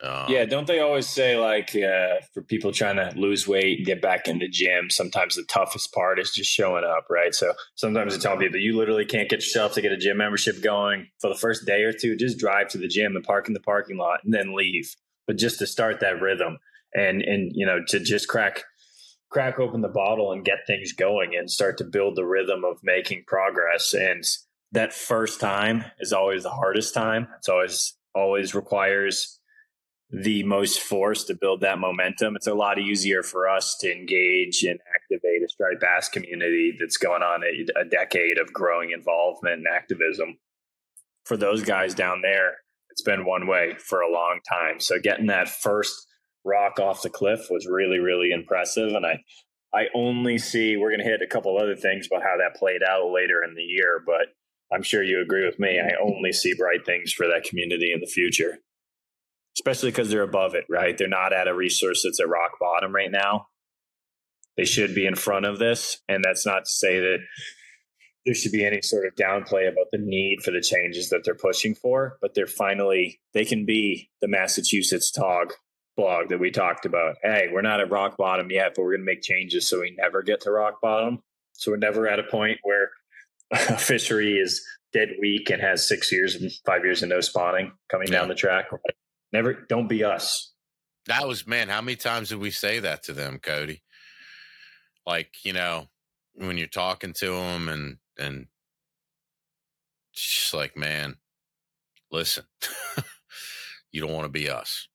[0.00, 3.86] Um, yeah, don't they always say like uh, for people trying to lose weight and
[3.86, 7.34] get back in the gym, sometimes the toughest part is just showing up, right?
[7.34, 10.62] So sometimes I tell people you literally can't get yourself to get a gym membership
[10.62, 12.16] going for the first day or two.
[12.16, 14.94] Just drive to the gym and park in the parking lot and then leave.
[15.26, 16.58] But just to start that rhythm
[16.94, 18.64] and and you know to just crack
[19.30, 22.78] crack open the bottle and get things going and start to build the rhythm of
[22.82, 23.92] making progress.
[23.92, 24.24] And
[24.72, 27.28] that first time is always the hardest time.
[27.38, 29.38] It's always always requires
[30.10, 32.34] the most force to build that momentum.
[32.34, 36.96] It's a lot easier for us to engage and activate a striped bass community that's
[36.96, 40.38] going on a, a decade of growing involvement and activism.
[41.26, 42.56] For those guys down there,
[42.90, 44.80] it's been one way for a long time.
[44.80, 46.06] So getting that first
[46.44, 48.92] rock off the cliff was really, really impressive.
[48.94, 49.22] And I,
[49.74, 52.82] I only see we're going to hit a couple other things about how that played
[52.82, 54.34] out later in the year, but
[54.72, 55.80] I'm sure you agree with me.
[55.80, 58.58] I only see bright things for that community in the future,
[59.56, 60.96] especially because they're above it, right?
[60.96, 63.46] They're not at a resource that's at rock bottom right now.
[64.56, 66.00] They should be in front of this.
[66.08, 67.18] And that's not to say that
[68.26, 71.34] there should be any sort of downplay about the need for the changes that they're
[71.34, 75.54] pushing for, but they're finally, they can be the Massachusetts TOG
[75.98, 77.16] blog that we talked about.
[77.22, 79.94] Hey, we're not at rock bottom yet, but we're going to make changes so we
[79.98, 81.18] never get to rock bottom.
[81.54, 82.90] So we're never at a point where
[83.50, 87.72] a fishery is dead weak and has six years and five years of no spawning
[87.90, 88.20] coming yeah.
[88.20, 88.66] down the track.
[89.32, 90.54] Never, don't be us.
[91.06, 91.68] That was man.
[91.68, 93.82] How many times did we say that to them, Cody?
[95.06, 95.88] Like you know,
[96.34, 98.46] when you're talking to them and and
[100.12, 101.16] just like man,
[102.12, 102.44] listen,
[103.90, 104.86] you don't want to be us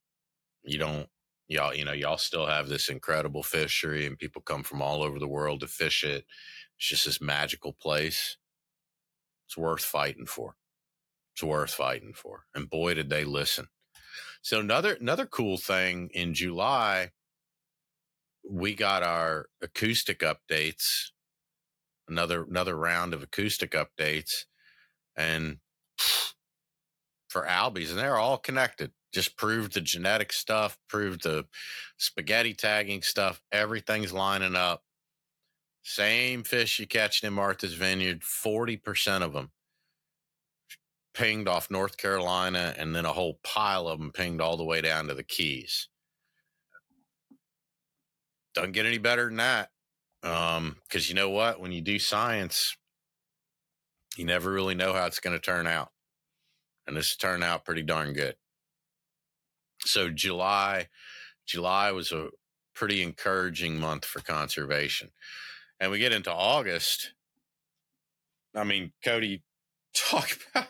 [0.63, 1.07] you don't
[1.47, 5.19] y'all you know y'all still have this incredible fishery and people come from all over
[5.19, 6.25] the world to fish it.
[6.77, 8.37] It's just this magical place.
[9.47, 10.55] It's worth fighting for.
[11.35, 12.45] It's worth fighting for.
[12.55, 13.67] And boy did they listen.
[14.41, 17.11] So another another cool thing in july
[18.49, 21.11] we got our acoustic updates.
[22.07, 24.45] Another another round of acoustic updates.
[25.15, 25.57] And
[27.29, 31.45] for albies and they're all connected just proved the genetic stuff, proved the
[31.97, 33.41] spaghetti tagging stuff.
[33.51, 34.83] Everything's lining up.
[35.83, 39.51] Same fish you catch in Martha's Vineyard, 40% of them
[41.13, 44.81] pinged off North Carolina, and then a whole pile of them pinged all the way
[44.81, 45.89] down to the Keys.
[48.55, 49.69] Doesn't get any better than that.
[50.21, 51.59] Because um, you know what?
[51.59, 52.77] When you do science,
[54.15, 55.89] you never really know how it's going to turn out.
[56.87, 58.35] And this turned out pretty darn good
[59.85, 60.87] so July,
[61.45, 62.29] July was a
[62.73, 65.09] pretty encouraging month for conservation.
[65.79, 67.13] And we get into August.
[68.55, 69.43] I mean, Cody,
[69.93, 70.67] talk about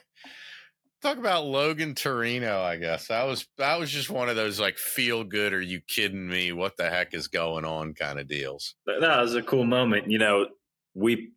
[1.03, 3.07] talk about Logan Torino, I guess.
[3.07, 6.51] That was that was just one of those like feel good, are you kidding me?
[6.51, 8.75] What the heck is going on kind of deals.
[8.85, 10.09] That was a cool moment.
[10.09, 10.47] You know,
[10.93, 11.33] we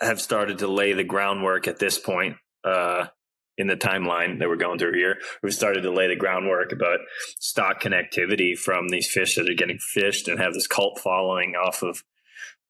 [0.00, 2.36] have started to lay the groundwork at this point.
[2.64, 3.06] Uh
[3.58, 5.18] in the timeline that we're going through here.
[5.42, 6.98] We've started to lay the groundwork about
[7.38, 11.82] stock connectivity from these fish that are getting fished and have this cult following off
[11.82, 12.02] of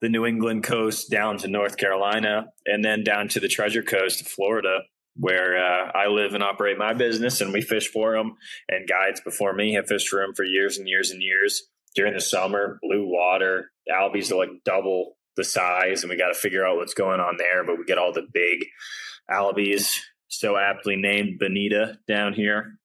[0.01, 4.21] the New England coast down to North Carolina and then down to the Treasure Coast
[4.21, 4.81] of Florida,
[5.17, 8.37] where uh, I live and operate my business, and we fish for them.
[8.69, 11.63] And guides before me have fished for them for years and years and years.
[11.95, 16.35] During the summer, blue water, albies are like double the size, and we got to
[16.35, 17.65] figure out what's going on there.
[17.65, 18.67] But we get all the big
[19.31, 19.99] albies,
[20.29, 22.79] so aptly named bonito down here,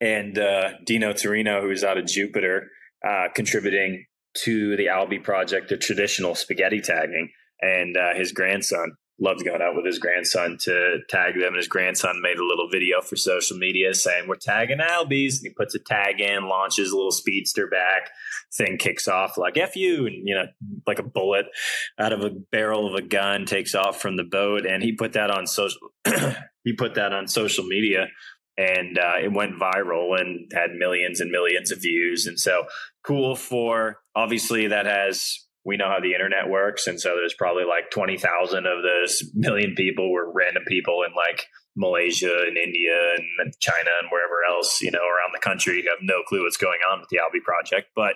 [0.00, 2.68] and uh, Dino Torino, who's out of Jupiter,
[3.06, 4.06] uh, contributing
[4.44, 9.76] to the Albie project, the traditional spaghetti tagging, and uh, his grandson loved going out
[9.76, 11.48] with his grandson to tag them.
[11.48, 15.36] And his grandson made a little video for social media saying, We're tagging Albies.
[15.36, 18.10] And he puts a tag in, launches a little speedster back,
[18.54, 20.46] thing kicks off like F you, and you know,
[20.86, 21.46] like a bullet
[21.98, 24.66] out of a barrel of a gun takes off from the boat.
[24.66, 25.80] And he put that on social
[26.64, 28.08] he put that on social media
[28.56, 32.26] and uh, it went viral and had millions and millions of views.
[32.26, 32.64] And so
[33.02, 37.64] cool for obviously that has we know how the internet works, and so there's probably
[37.64, 41.46] like twenty thousand of those million people were random people in like
[41.76, 45.98] Malaysia and India and China and wherever else you know around the country you have
[46.02, 48.14] no clue what's going on with the Albie project, but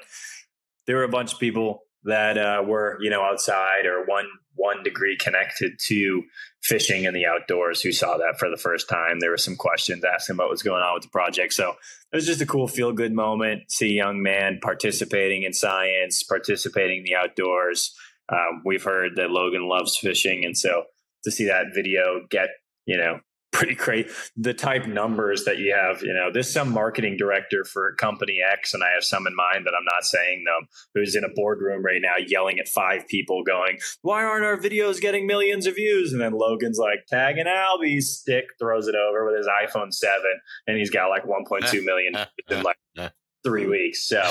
[0.87, 4.27] there were a bunch of people that uh, were you know outside or one
[4.57, 6.23] one degree connected to
[6.63, 9.21] fishing in the outdoors who saw that for the first time.
[9.21, 11.53] There were some questions asking about what's going on with the project.
[11.53, 11.71] So
[12.13, 13.71] it was just a cool feel good moment.
[13.71, 17.95] See a young man participating in science, participating in the outdoors.
[18.31, 20.85] Um, we've heard that Logan loves fishing, and so
[21.25, 22.49] to see that video get
[22.87, 23.21] you know
[23.55, 24.11] pretty great.
[24.37, 28.75] The type numbers that you have, you know, there's some marketing director for company X,
[28.75, 31.85] and I have some in mind that I'm not saying them, who's in a boardroom
[31.85, 36.13] right now yelling at five people, going, "Why aren't our videos getting millions of views?"
[36.13, 40.77] And then Logan's like, "Tagging Albie's stick," throws it over with his iPhone seven, and
[40.77, 42.15] he's got like 1.2 million
[42.51, 42.77] in like
[43.45, 44.09] three weeks.
[44.09, 44.29] So,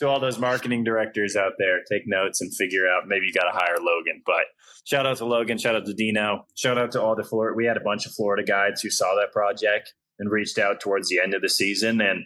[0.00, 3.44] to all those marketing directors out there, take notes and figure out maybe you got
[3.44, 4.22] to hire Logan.
[4.26, 4.46] But
[4.84, 7.56] shout out to Logan, shout out to Dino, shout out to all the Florida.
[7.56, 11.08] We had a bunch of Florida guides who saw that project and reached out towards
[11.08, 12.24] the end of the season, and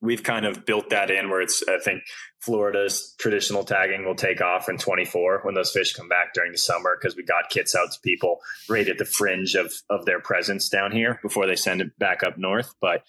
[0.00, 1.62] we've kind of built that in where it's.
[1.68, 2.02] I think
[2.40, 6.58] Florida's traditional tagging will take off in 24 when those fish come back during the
[6.58, 10.20] summer because we got kits out to people right at the fringe of of their
[10.20, 13.02] presence down here before they send it back up north, but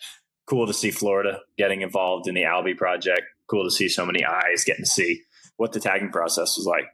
[0.47, 3.23] cool to see Florida getting involved in the Albie project.
[3.47, 5.21] Cool to see so many eyes getting to see
[5.57, 6.85] what the tagging process was like.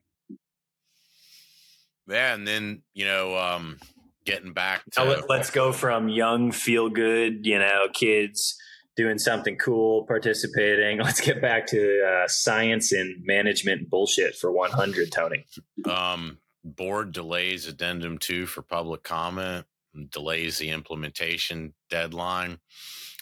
[2.07, 3.77] Yeah, and then you know, um,
[4.25, 8.57] getting back to let's go from young, feel good, you know, kids
[8.97, 10.99] doing something cool, participating.
[11.03, 15.45] Let's get back to uh, science and management bullshit for 100, Tony.
[15.89, 19.65] Um, board delays addendum two for public comment,
[20.09, 22.59] delays the implementation deadline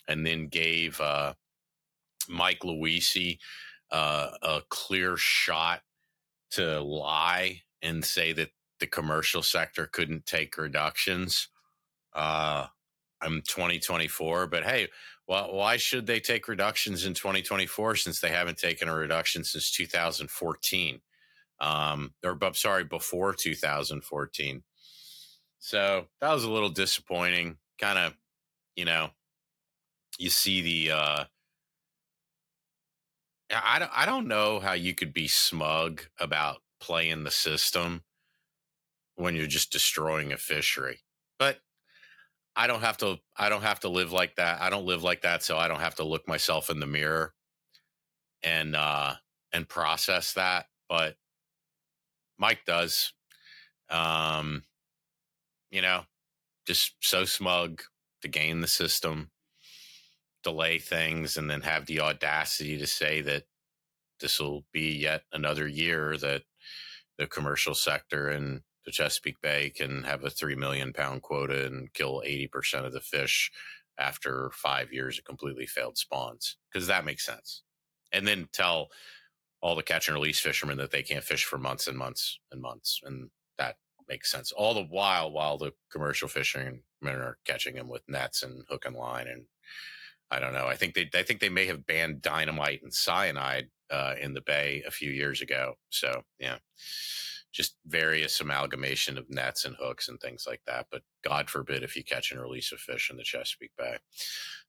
[0.07, 1.33] and then gave uh,
[2.27, 3.37] Mike Luisi
[3.91, 5.81] uh, a clear shot
[6.51, 8.49] to lie and say that
[8.79, 11.49] the commercial sector couldn't take reductions.
[12.13, 12.67] Uh,
[13.21, 14.87] I'm 2024, but hey,
[15.27, 19.71] well, why should they take reductions in 2024 since they haven't taken a reduction since
[19.71, 21.01] 2014?
[21.61, 24.63] Um, or I'm sorry, before 2014.
[25.59, 27.57] So that was a little disappointing.
[27.79, 28.13] Kind of,
[28.75, 29.09] you know,
[30.17, 31.23] you see the uh
[33.51, 38.03] I don't, I don't know how you could be smug about playing the system
[39.19, 41.01] when you're just destroying a fishery.
[41.39, 41.59] But
[42.55, 44.61] I don't have to I don't have to live like that.
[44.61, 47.33] I don't live like that so I don't have to look myself in the mirror
[48.43, 49.15] and uh
[49.53, 51.15] and process that, but
[52.39, 53.13] Mike does.
[53.89, 54.63] Um
[55.71, 56.03] you know,
[56.67, 57.81] just so smug
[58.23, 59.31] to gain the system
[60.43, 63.43] delay things and then have the audacity to say that
[64.21, 66.43] this will be yet another year that
[67.17, 68.61] the commercial sector in
[68.91, 73.51] Chesapeake Bay can have a 3 million pound quota and kill 80% of the fish
[73.97, 76.57] after five years of completely failed spawns.
[76.71, 77.63] Because that makes sense.
[78.11, 78.89] And then tell
[79.61, 82.61] all the catch and release fishermen that they can't fish for months and months and
[82.61, 83.01] months.
[83.03, 83.75] And that
[84.07, 84.51] makes sense.
[84.51, 88.95] All the while, while the commercial fishermen are catching them with nets and hook and
[88.95, 89.45] line and
[90.31, 90.67] I don't know.
[90.67, 94.41] I think they I think they may have banned dynamite and cyanide uh, in the
[94.41, 95.75] bay a few years ago.
[95.89, 96.57] So yeah,
[97.51, 100.87] just various amalgamation of nets and hooks and things like that.
[100.91, 103.97] But God forbid if you catch and release a fish in the Chesapeake Bay.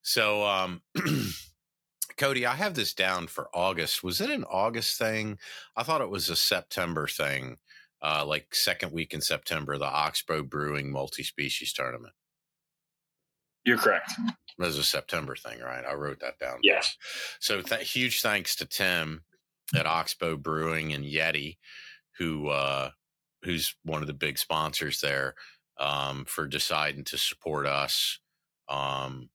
[0.02, 0.82] So um,
[2.16, 4.02] Cody, I have this down for August.
[4.02, 5.38] Was it an August thing?
[5.76, 7.58] I thought it was a September thing.
[8.02, 12.14] Uh, like second week in September, the Oxbow Brewing multi-species tournament.
[13.64, 14.12] You're correct.
[14.26, 15.84] It was a September thing, right?
[15.84, 16.60] I wrote that down.
[16.62, 16.96] Yes.
[17.40, 19.22] So th- huge thanks to Tim
[19.74, 21.58] at Oxbow Brewing and Yeti,
[22.20, 22.90] who uh,
[23.42, 25.34] who's one of the big sponsors there,
[25.80, 28.20] um, for deciding to support us
[28.68, 29.30] um,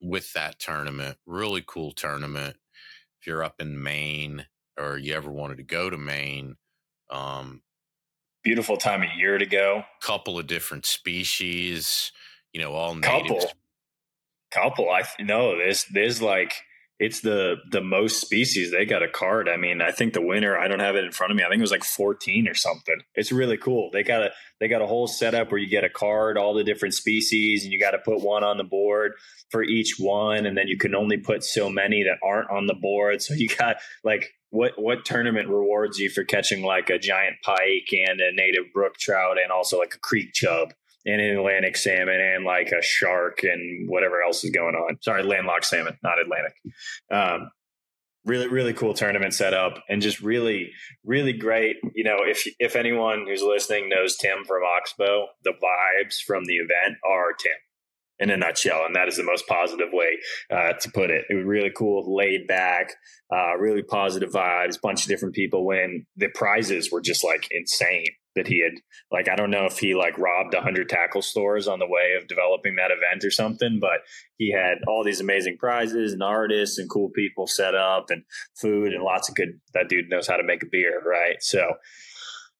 [0.00, 1.16] with that tournament.
[1.26, 2.56] Really cool tournament.
[3.18, 4.46] If you're up in Maine
[4.78, 6.56] or you ever wanted to go to Maine,
[7.10, 7.62] um,
[8.44, 9.84] beautiful time of year to go.
[10.02, 12.12] Couple of different species,
[12.52, 13.54] you know, all couple, natives.
[14.52, 16.52] Couple, I know there's there's like
[16.98, 18.70] it's the the most species.
[18.70, 19.48] They got a card.
[19.48, 21.44] I mean i think the winner i don't have it in front of me.
[21.44, 22.96] I think it was like 14 or something.
[23.14, 23.90] It's really cool.
[23.92, 24.30] They got a
[24.60, 27.72] they got a whole setup where you get a card all the different species and
[27.72, 29.12] you got to put one on the board
[29.50, 30.46] for each one.
[30.46, 33.22] And then you can only put so many that aren't on the board.
[33.22, 37.92] So you got like what what tournament rewards you for catching like a giant pike
[37.92, 40.72] and a native brook trout and also like a creek chub
[41.06, 44.98] and an Atlantic salmon and like a shark and whatever else is going on.
[45.00, 46.54] Sorry, landlocked salmon, not Atlantic.
[47.10, 47.50] Um,
[48.24, 50.72] really, really cool tournament setup and just really,
[51.04, 51.76] really great.
[51.94, 56.56] You know, if if anyone who's listening knows Tim from Oxbow, the vibes from the
[56.56, 57.52] event are Tim
[58.18, 60.18] in a nutshell, and that is the most positive way
[60.50, 61.24] uh, to put it.
[61.30, 62.94] It was really cool, laid back,
[63.32, 64.80] uh, really positive vibes.
[64.80, 66.06] Bunch of different people win.
[66.16, 68.06] The prizes were just like insane
[68.36, 68.80] that he had
[69.10, 72.14] like I don't know if he like robbed a hundred tackle stores on the way
[72.20, 74.00] of developing that event or something, but
[74.38, 78.22] he had all these amazing prizes and artists and cool people set up and
[78.54, 79.60] food and lots of good.
[79.74, 81.42] That dude knows how to make a beer, right?
[81.42, 81.74] So.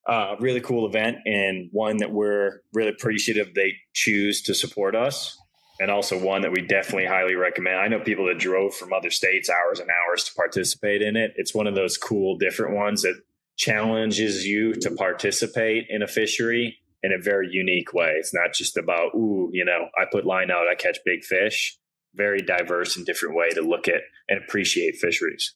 [0.09, 5.37] Uh, really cool event and one that we're really appreciative they choose to support us
[5.79, 7.77] and also one that we definitely highly recommend.
[7.77, 11.33] I know people that drove from other states hours and hours to participate in it.
[11.37, 13.20] It's one of those cool, different ones that
[13.57, 18.14] challenges you to participate in a fishery in a very unique way.
[18.16, 21.78] It's not just about, ooh, you know, I put line out, I catch big fish.
[22.14, 25.54] Very diverse and different way to look at and appreciate fisheries.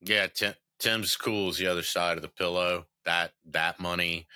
[0.00, 2.86] Yeah, Tim, Tim's cool is the other side of the pillow.
[3.04, 4.26] That that money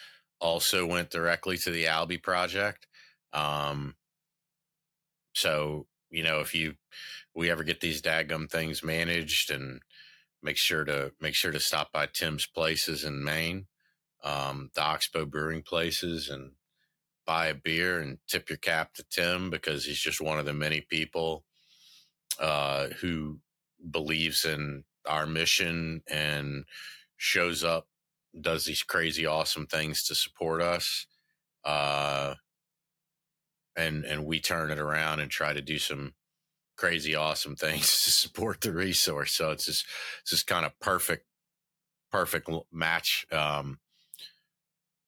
[0.40, 2.86] also went directly to the Albie project.
[3.32, 3.94] Um,
[5.34, 6.74] so you know, if you
[7.34, 9.80] we ever get these daggum things managed and
[10.44, 13.66] make sure to make sure to stop by Tim's places in Maine,
[14.22, 16.52] um, the Oxbow Brewing places, and
[17.26, 20.52] buy a beer and tip your cap to Tim because he's just one of the
[20.52, 21.44] many people
[22.38, 23.40] uh, who
[23.90, 26.64] believes in our mission and
[27.16, 27.88] shows up,
[28.38, 31.06] does these crazy awesome things to support us.
[31.64, 32.34] Uh,
[33.76, 36.14] and and we turn it around and try to do some
[36.76, 39.32] crazy awesome things to support the resource.
[39.32, 39.86] So it's just
[40.22, 41.26] it's just kind of perfect,
[42.10, 43.26] perfect match.
[43.32, 43.78] Um,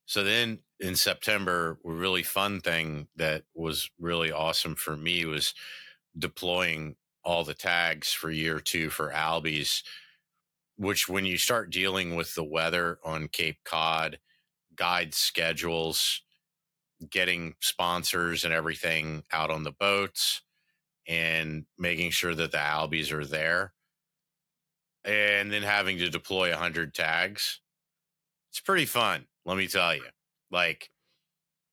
[0.05, 5.53] so then in September, a really fun thing that was really awesome for me was
[6.17, 9.83] deploying all the tags for year two for Albies,
[10.77, 14.19] which when you start dealing with the weather on Cape Cod,
[14.75, 16.21] guide schedules,
[17.09, 20.41] getting sponsors and everything out on the boats,
[21.07, 23.73] and making sure that the albies are there
[25.05, 27.61] and then having to deploy 100 tags
[28.51, 30.03] it's pretty fun let me tell you
[30.51, 30.89] like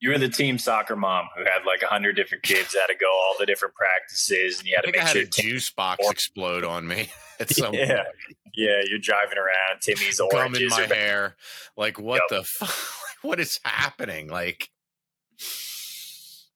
[0.01, 3.07] you were the team soccer mom who had like 100 different kids had to go
[3.07, 6.09] all the different practices and you had to make I had sure a juice box
[6.09, 7.11] explode on me
[7.41, 7.87] at some yeah.
[7.87, 8.37] point.
[8.55, 11.37] yeah you're driving around timmy's oranges in my hair
[11.76, 12.41] like what yep.
[12.41, 12.74] the fuck
[13.22, 14.68] what is happening like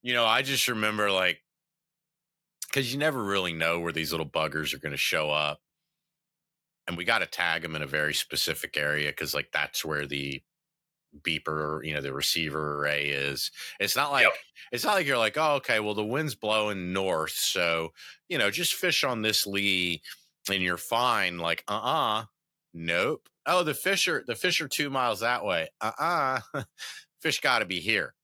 [0.03, 1.41] you know i just remember like
[2.69, 5.61] because you never really know where these little buggers are going to show up.
[6.87, 10.07] And we got to tag them in a very specific area because, like, that's where
[10.07, 10.43] the
[11.23, 13.51] beeper, you know, the receiver array is.
[13.81, 14.33] It's not like yep.
[14.73, 17.93] it's not like you're like, oh, okay, well, the wind's blowing north, so
[18.29, 20.03] you know, just fish on this lee
[20.51, 21.39] and you're fine.
[21.39, 22.25] Like, uh, uh-uh, uh
[22.75, 23.29] nope.
[23.47, 25.69] Oh, the fish are the fish are two miles that way.
[25.81, 26.41] Uh, uh-uh.
[26.55, 26.63] uh
[27.21, 28.15] fish got to be here.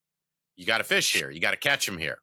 [0.56, 1.30] You got to fish here.
[1.30, 2.18] You got to catch them here.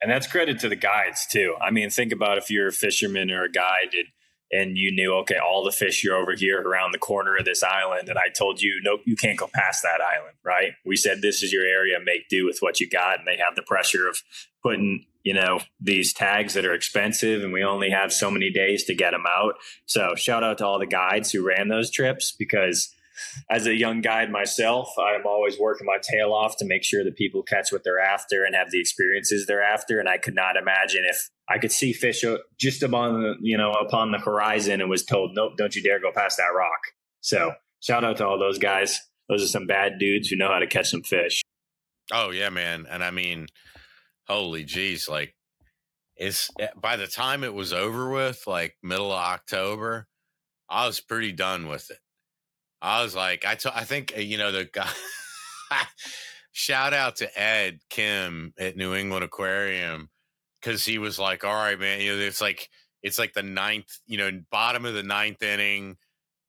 [0.00, 1.54] And that's credit to the guides too.
[1.60, 4.06] I mean, think about if you're a fisherman or a guide and,
[4.50, 7.62] and you knew, okay, all the fish are over here around the corner of this
[7.62, 8.08] island.
[8.08, 10.72] And I told you, nope, you can't go past that island, right?
[10.86, 13.18] We said, this is your area, make do with what you got.
[13.18, 14.22] And they have the pressure of
[14.62, 18.84] putting, you know, these tags that are expensive and we only have so many days
[18.84, 19.54] to get them out.
[19.84, 22.94] So shout out to all the guides who ran those trips because
[23.50, 27.16] as a young guide myself, I'm always working my tail off to make sure that
[27.16, 29.98] people catch what they're after and have the experiences they're after.
[29.98, 32.24] And I could not imagine if I could see fish
[32.58, 36.00] just upon the, you know upon the horizon and was told, "Nope, don't you dare
[36.00, 36.80] go past that rock."
[37.20, 39.00] So shout out to all those guys.
[39.28, 41.42] Those are some bad dudes who know how to catch some fish.
[42.12, 42.86] Oh yeah, man.
[42.88, 43.46] And I mean,
[44.26, 45.34] holy jeez, like
[46.16, 50.06] it's eh, by the time it was over with, like middle of October,
[50.68, 51.98] I was pretty done with it.
[52.80, 54.88] I was like, I, t- I think, uh, you know, the guy,
[56.52, 60.10] shout out to Ed Kim at New England Aquarium
[60.60, 62.68] because he was like, all right, man, you know, it's like,
[63.02, 65.96] it's like the ninth, you know, bottom of the ninth inning.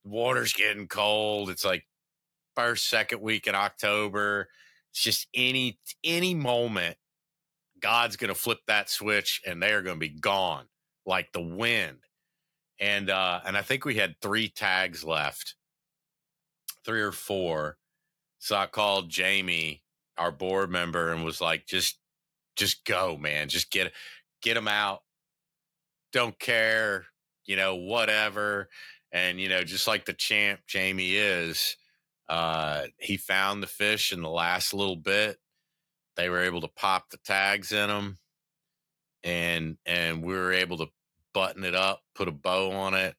[0.04, 1.50] Water's getting cold.
[1.50, 1.86] It's like
[2.56, 4.48] first, second week in October.
[4.92, 6.98] It's just any any moment,
[7.80, 10.66] God's gonna flip that switch and they are gonna be gone
[11.06, 12.00] like the wind.
[12.80, 15.56] And uh and I think we had three tags left,
[16.90, 17.78] three or four.
[18.40, 19.84] So I called Jamie,
[20.18, 22.00] our board member, and was like, just
[22.56, 23.50] just go, man.
[23.50, 23.92] Just get
[24.42, 25.02] get them out
[26.12, 27.06] don't care,
[27.46, 28.70] you know, whatever.
[29.12, 31.76] And, you know, just like the champ Jamie is,
[32.28, 35.38] uh, he found the fish in the last little bit.
[36.16, 38.20] They were able to pop the tags in them
[39.24, 40.88] and, and we were able to
[41.34, 43.16] button it up, put a bow on it,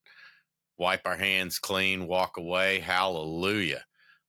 [0.80, 2.80] wipe our hands clean, walk away.
[2.80, 3.84] Hallelujah.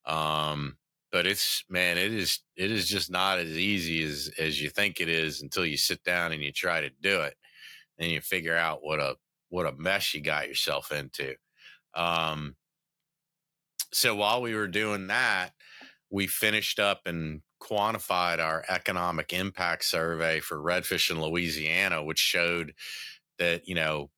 [0.05, 0.77] Um,
[1.11, 4.99] but it's man, it is it is just not as easy as as you think
[4.99, 7.35] it is until you sit down and you try to do it
[7.97, 9.15] and you figure out what a
[9.49, 11.35] what a mess you got yourself into.
[11.95, 12.55] Um,
[13.93, 15.51] so while we were doing that,
[16.09, 22.73] we finished up and quantified our economic impact survey for redfish in Louisiana, which showed
[23.37, 24.09] that you know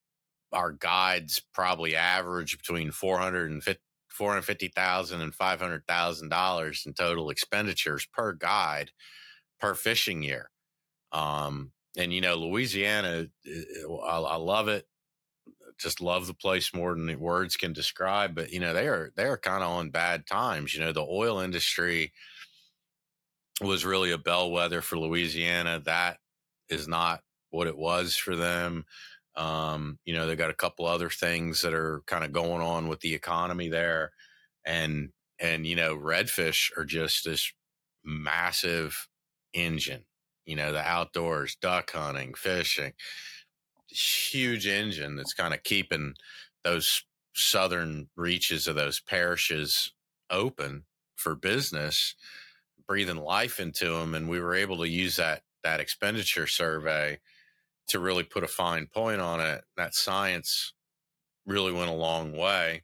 [0.53, 8.91] our guides probably average between 450 450,000 and $500,000 in total expenditures per guide
[9.59, 10.51] per fishing year.
[11.11, 14.85] Um, and you know louisiana I, I, love it
[15.77, 19.25] just love the place more than words can describe but you know they are they
[19.25, 22.13] are kind of on bad times you know the oil industry
[23.61, 26.17] was really a bellwether for louisiana that
[26.69, 28.85] is not what it was for them
[29.35, 32.87] um, you know they got a couple other things that are kind of going on
[32.87, 34.11] with the economy there
[34.65, 35.09] and
[35.39, 37.51] and you know redfish are just this
[38.03, 39.07] massive
[39.53, 40.05] engine
[40.45, 42.93] you know, the outdoors, duck hunting, fishing,
[43.87, 46.15] huge engine that's kind of keeping
[46.63, 47.03] those
[47.33, 49.93] southern reaches of those parishes
[50.29, 50.83] open
[51.15, 52.15] for business,
[52.87, 54.13] breathing life into them.
[54.13, 57.19] And we were able to use that that expenditure survey
[57.87, 59.63] to really put a fine point on it.
[59.77, 60.73] That science
[61.45, 62.83] really went a long way.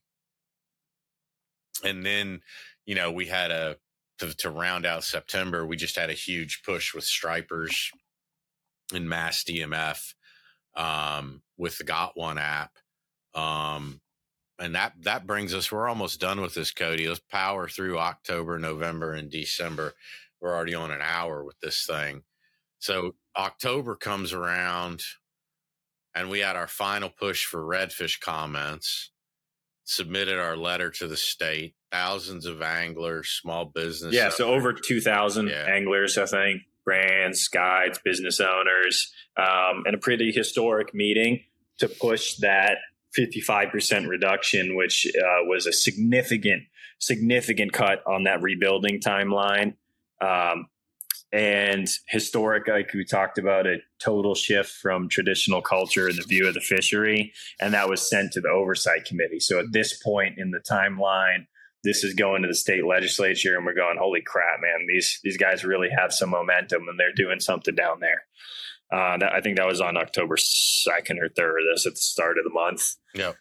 [1.84, 2.41] And then,
[2.86, 3.78] you know, we had a
[4.20, 7.91] to, to round out September, we just had a huge push with stripers
[8.93, 10.14] and mass DMF
[10.76, 12.72] um, with the Got One app.
[13.34, 14.02] Um,
[14.60, 18.60] and that that brings us we're almost done with this cody let's power through october
[18.60, 19.93] november and december
[20.41, 22.24] we're already on an hour with this thing
[22.78, 25.01] so october comes around
[26.13, 29.11] and we had our final push for redfish comments
[29.89, 31.73] submitted our letter to the state.
[31.91, 34.13] Thousands of anglers, small business.
[34.13, 35.65] Yeah, so over 2,000 yeah.
[35.67, 41.43] anglers, I think, brands, guides, business owners, um, and a pretty historic meeting
[41.79, 42.77] to push that
[43.17, 46.63] 55% reduction, which uh, was a significant,
[46.99, 49.73] significant cut on that rebuilding timeline.
[50.21, 50.67] Um,
[51.32, 56.47] and historic like we talked about a total shift from traditional culture and the view
[56.47, 59.39] of the fishery and that was sent to the oversight committee.
[59.39, 61.45] So at this point in the timeline
[61.83, 65.37] this is going to the state legislature and we're going holy crap man these these
[65.37, 68.24] guys really have some momentum and they're doing something down there.
[68.91, 72.37] Uh, that, i think that was on october 2nd or 3rd this at the start
[72.39, 72.95] of the month.
[73.13, 73.33] Yeah.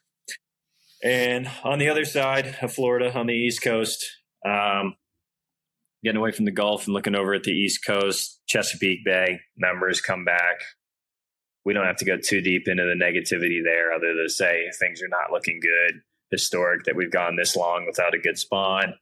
[1.03, 4.05] And on the other side of florida on the east coast
[4.45, 4.95] um,
[6.05, 10.01] getting away from the Gulf and looking over at the East Coast, Chesapeake Bay members
[10.01, 10.61] come back.
[11.65, 15.03] We don't have to go too deep into the negativity there, other than say things
[15.03, 16.01] are not looking good.
[16.31, 18.95] Historic that we've gone this long without a good spawn.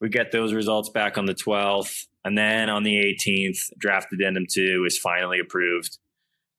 [0.00, 2.06] We get those results back on the 12th.
[2.24, 5.98] And then on the 18th, draft addendum two is finally approved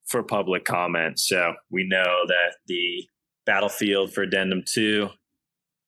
[0.05, 1.19] for public comment.
[1.19, 3.07] So we know that the
[3.45, 5.09] battlefield for addendum two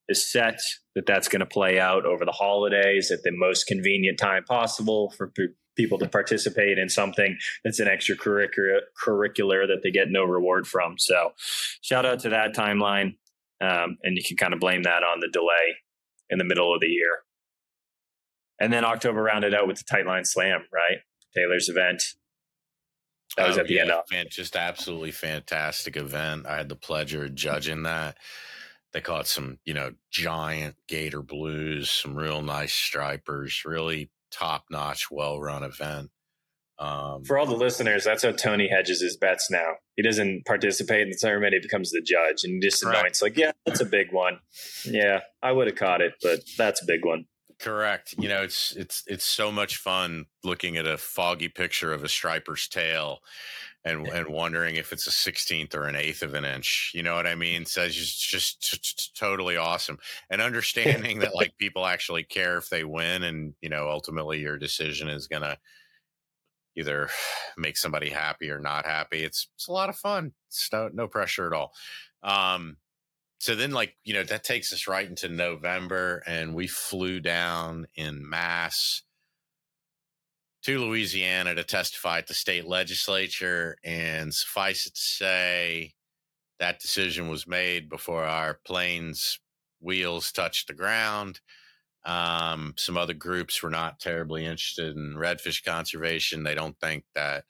[0.09, 0.59] is set
[0.97, 5.11] that that's going to play out over the holidays at the most convenient time possible
[5.11, 10.23] for p- people to participate in something that's an extracurricular curricular that they get no
[10.23, 10.97] reward from.
[10.97, 11.33] So,
[11.81, 13.17] shout out to that timeline,
[13.61, 15.75] um, and you can kind of blame that on the delay
[16.31, 17.19] in the middle of the year.
[18.59, 20.97] And then October rounded out with the Tightline Slam, right?
[21.35, 22.01] Taylor's event.
[23.37, 26.47] That was oh, at the yeah, end of just absolutely fantastic event.
[26.47, 28.17] I had the pleasure of judging that
[28.97, 35.11] they caught some, you know, giant gator blues, some real nice stripers, really top notch,
[35.11, 36.09] well run event.
[36.79, 39.73] Um, For all the listeners, that's how Tony hedges his bets now.
[39.95, 42.97] He doesn't participate in the tournament; he becomes the judge, and he just Correct.
[42.99, 44.39] anoints like, "Yeah, that's a big one.
[44.83, 47.25] Yeah, I would have caught it, but that's a big one."
[47.59, 48.15] Correct.
[48.17, 52.09] You know, it's it's it's so much fun looking at a foggy picture of a
[52.09, 53.19] striper's tail
[53.85, 56.91] and and wondering if it's a sixteenth or an eighth of an inch.
[56.93, 57.65] You know what I mean?
[57.65, 59.97] So it's just just t- totally awesome.
[60.29, 64.57] And understanding that like people actually care if they win and you know, ultimately your
[64.57, 65.57] decision is gonna
[66.75, 67.09] either
[67.57, 69.23] make somebody happy or not happy.
[69.23, 70.33] It's it's a lot of fun.
[70.47, 71.73] It's no, no pressure at all.
[72.23, 72.77] Um
[73.39, 77.85] so then like you know that takes us right into november and we flew down
[77.95, 79.03] in mass
[80.68, 85.94] to louisiana to testify at the state legislature and suffice it to say
[86.60, 89.39] that decision was made before our plane's
[89.80, 91.39] wheels touched the ground
[92.06, 97.45] um, some other groups were not terribly interested in redfish conservation they don't think that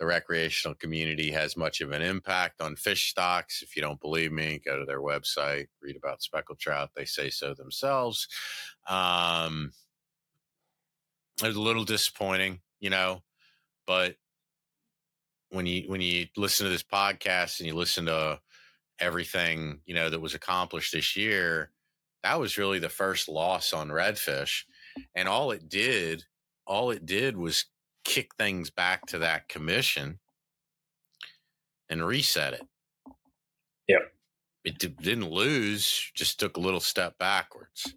[0.00, 3.62] the recreational community has much of an impact on fish stocks.
[3.62, 6.90] If you don't believe me, go to their website, read about speckled trout.
[6.94, 8.28] They say so themselves.
[8.90, 9.72] Um,
[11.42, 13.22] it's a little disappointing, you know,
[13.86, 14.16] but
[15.50, 18.40] when you when you listen to this podcast and you listen to
[18.98, 21.70] everything you know that was accomplished this year,
[22.22, 24.64] that was really the first loss on redfish,
[25.14, 26.24] and all it did,
[26.66, 27.66] all it did was
[28.04, 30.18] kick things back to that commission
[31.88, 32.66] and reset it.
[33.88, 34.12] Yep.
[34.64, 37.94] It d- didn't lose, just took a little step backwards.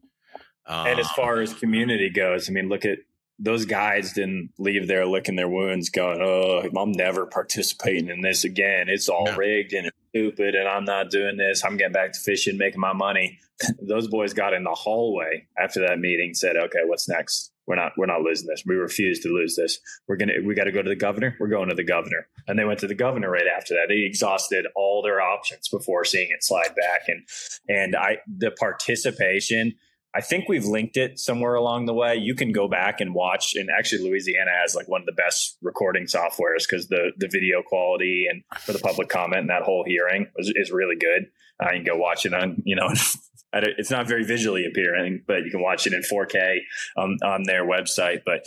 [0.68, 3.00] and as Um, far as community goes, I mean, look at
[3.40, 8.44] those guys didn't leave there licking their wounds, going, "Oh, I'm never participating in this
[8.44, 8.90] again.
[8.90, 9.36] It's all No.
[9.38, 11.64] rigged and it's stupid, and I'm not doing this.
[11.64, 13.40] I'm getting back to fishing, making my money."
[13.82, 17.52] those boys got in the hallway after that meeting, said, "Okay, what's next?
[17.68, 18.64] We're not, we're not losing this.
[18.66, 19.80] We refuse to lose this.
[20.08, 21.36] We're gonna, we got to go to the governor.
[21.40, 23.86] We're going to the governor." And they went to the governor right after that.
[23.90, 27.24] They exhausted all their options before seeing it slide back, and
[27.70, 29.76] and I the participation.
[30.16, 32.16] I think we've linked it somewhere along the way.
[32.16, 35.58] You can go back and watch, and actually, Louisiana has like one of the best
[35.62, 39.84] recording softwares because the the video quality and for the public comment and that whole
[39.86, 41.28] hearing is, is really good.
[41.62, 42.90] Uh, you can go watch it on, you know,
[43.54, 46.58] it's not very visually appealing, but you can watch it in 4K
[46.98, 48.22] um, on their website.
[48.26, 48.46] But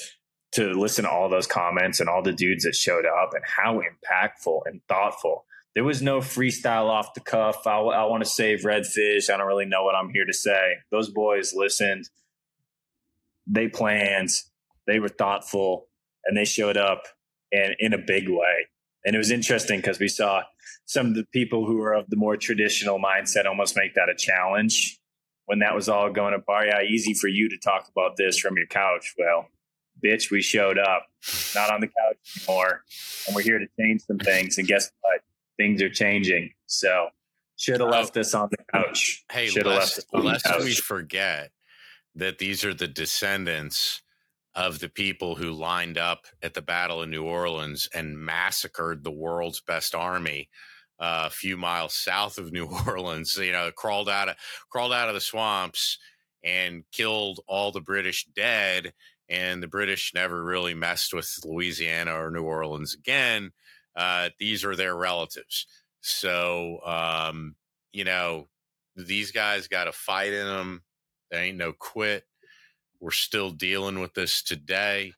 [0.52, 3.80] to listen to all those comments and all the dudes that showed up and how
[3.80, 5.44] impactful and thoughtful
[5.74, 7.66] there was no freestyle off the cuff.
[7.66, 9.30] I, I want to save redfish.
[9.30, 10.74] I don't really know what I'm here to say.
[10.90, 12.10] Those boys listened.
[13.46, 14.30] They planned.
[14.86, 15.88] They were thoughtful,
[16.24, 17.04] and they showed up
[17.52, 18.66] and in a big way.
[19.04, 20.42] And it was interesting because we saw
[20.84, 24.14] some of the people who are of the more traditional mindset almost make that a
[24.14, 24.98] challenge.
[25.46, 28.38] When that was all going up, oh yeah, easy for you to talk about this
[28.38, 29.14] from your couch.
[29.18, 29.48] Well,
[30.04, 31.06] bitch, we showed up,
[31.54, 32.84] not on the couch anymore,
[33.26, 34.58] and we're here to change some things.
[34.58, 35.20] And guess what?
[35.62, 36.50] Things are changing.
[36.66, 37.08] So
[37.56, 39.24] should have left this on the couch.
[39.30, 41.50] Hey, should have lest, left on the lest we forget
[42.14, 44.02] that these are the descendants
[44.54, 49.10] of the people who lined up at the Battle of New Orleans and massacred the
[49.10, 50.48] world's best army
[50.98, 53.36] uh, a few miles south of New Orleans.
[53.36, 54.36] You know, crawled out of
[54.70, 55.98] crawled out of the swamps
[56.44, 58.92] and killed all the British dead.
[59.28, 63.52] And the British never really messed with Louisiana or New Orleans again.
[63.96, 65.66] Uh, these are their relatives.
[66.00, 67.54] So, um,
[67.92, 68.48] you know,
[68.96, 70.82] these guys got a fight in them.
[71.30, 72.24] There ain't no quit.
[73.00, 75.14] We're still dealing with this today.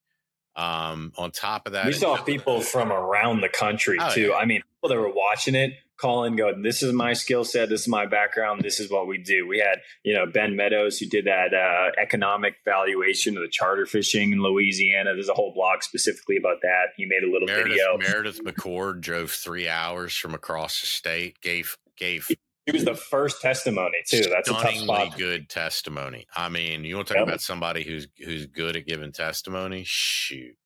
[0.56, 4.28] Um, on top of that, We saw people from around the country Oh, too.
[4.28, 4.34] yeah.
[4.36, 5.72] I mean, people that were watching it
[6.04, 7.70] calling, going, "This is my skill set.
[7.70, 8.60] This is my background.
[8.62, 11.92] This is what we do." We had, you know, Ben Meadows who did that uh,
[12.00, 15.14] economic valuation of the charter fishing in Louisiana.
[15.14, 16.88] There's a whole blog specifically about that.
[16.96, 17.96] He made a little Meredith, video.
[17.98, 21.40] Meredith McCord drove three hours from across the state.
[21.40, 22.28] Gave gave
[22.66, 24.24] He was the first testimony too.
[24.30, 25.16] That's a tough spot.
[25.16, 26.26] good testimony.
[26.36, 27.28] I mean, you want to talk Yep.
[27.28, 29.84] about somebody who's who's good at giving testimony?
[29.86, 30.56] Shoot.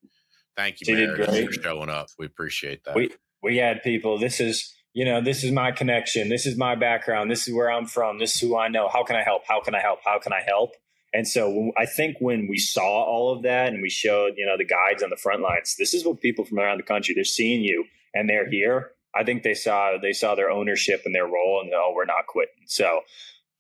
[0.56, 2.09] Thank you, She Meredith, for showing up.
[2.19, 2.97] We appreciate that.
[2.97, 3.10] we
[3.43, 6.28] we had people this is you know this is my connection.
[6.28, 7.30] This is my background.
[7.30, 8.18] This is where i'm from.
[8.18, 8.88] This is who i know.
[8.88, 9.42] How can i help?
[9.46, 10.00] How can i help?
[10.04, 10.72] How can i help?
[11.14, 14.56] And so i think when we saw all of that and we showed you know
[14.58, 17.22] the guides on the front lines this is what people from around the country they're
[17.22, 18.90] seeing you and they're here.
[19.14, 22.26] I think they saw they saw their ownership and their role and oh we're not
[22.26, 22.64] quitting.
[22.66, 23.02] So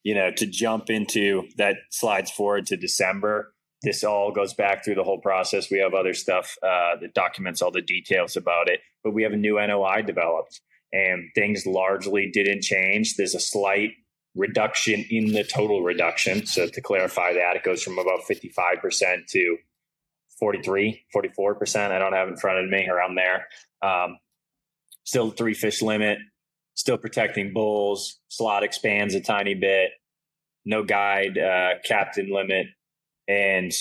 [0.02, 4.96] you know to jump into that slides forward to december this all goes back through
[4.96, 5.70] the whole process.
[5.70, 9.32] We have other stuff uh, that documents all the details about it, but we have
[9.32, 10.60] a new NOI developed,
[10.92, 13.16] and things largely didn't change.
[13.16, 13.92] There's a slight
[14.34, 16.46] reduction in the total reduction.
[16.46, 19.56] So to clarify that, it goes from about 55% to
[20.38, 21.90] 43, 44%.
[21.90, 23.46] I don't have in front of me around there.
[23.82, 24.18] Um,
[25.04, 26.18] still three fish limit,
[26.74, 28.20] still protecting bulls.
[28.28, 29.90] Slot expands a tiny bit.
[30.64, 32.66] No guide, uh, captain limit,
[33.26, 33.72] and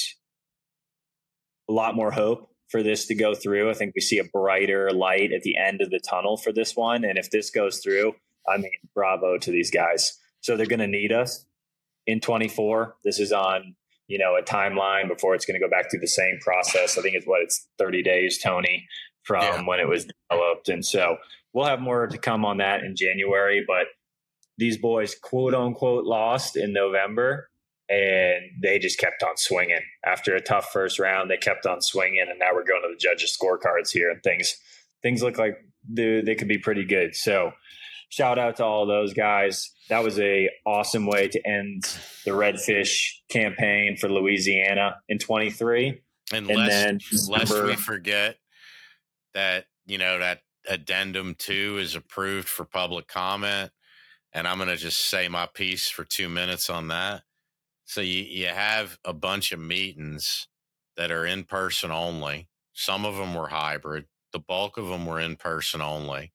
[1.70, 3.70] a lot more hope for this to go through.
[3.70, 6.76] I think we see a brighter light at the end of the tunnel for this
[6.76, 7.04] one.
[7.04, 8.16] And if this goes through,
[8.48, 10.18] I mean, bravo to these guys.
[10.42, 11.46] So they're going to need us
[12.06, 12.96] in 24.
[13.04, 13.76] This is on,
[14.08, 16.98] you know, a timeline before it's going to go back through the same process.
[16.98, 18.88] I think it's what it's 30 days, Tony,
[19.24, 19.66] from yeah.
[19.66, 20.70] when it was developed.
[20.70, 21.18] And so
[21.54, 23.64] we'll have more to come on that in January.
[23.66, 23.88] But
[24.58, 27.47] these boys, quote unquote, lost in November
[27.90, 31.30] and they just kept on swinging after a tough first round.
[31.30, 34.58] They kept on swinging, and now we're going to the judges' scorecards here, and things
[35.02, 35.58] things look like
[35.88, 37.16] they, they could be pretty good.
[37.16, 37.54] So,
[38.10, 39.72] shout out to all those guys.
[39.90, 41.84] That was a awesome way to end
[42.26, 46.02] the redfish campaign for Louisiana in 23.
[46.34, 47.00] And, and lest, then
[47.30, 48.38] lest we forget
[49.34, 53.72] that you know that addendum two is approved for public comment,
[54.34, 57.24] and I'm going to just say my piece for two minutes on that
[57.88, 60.50] so you, you have a bunch of meetings
[60.98, 62.50] that are in person only.
[62.74, 64.06] Some of them were hybrid.
[64.34, 66.34] The bulk of them were in person only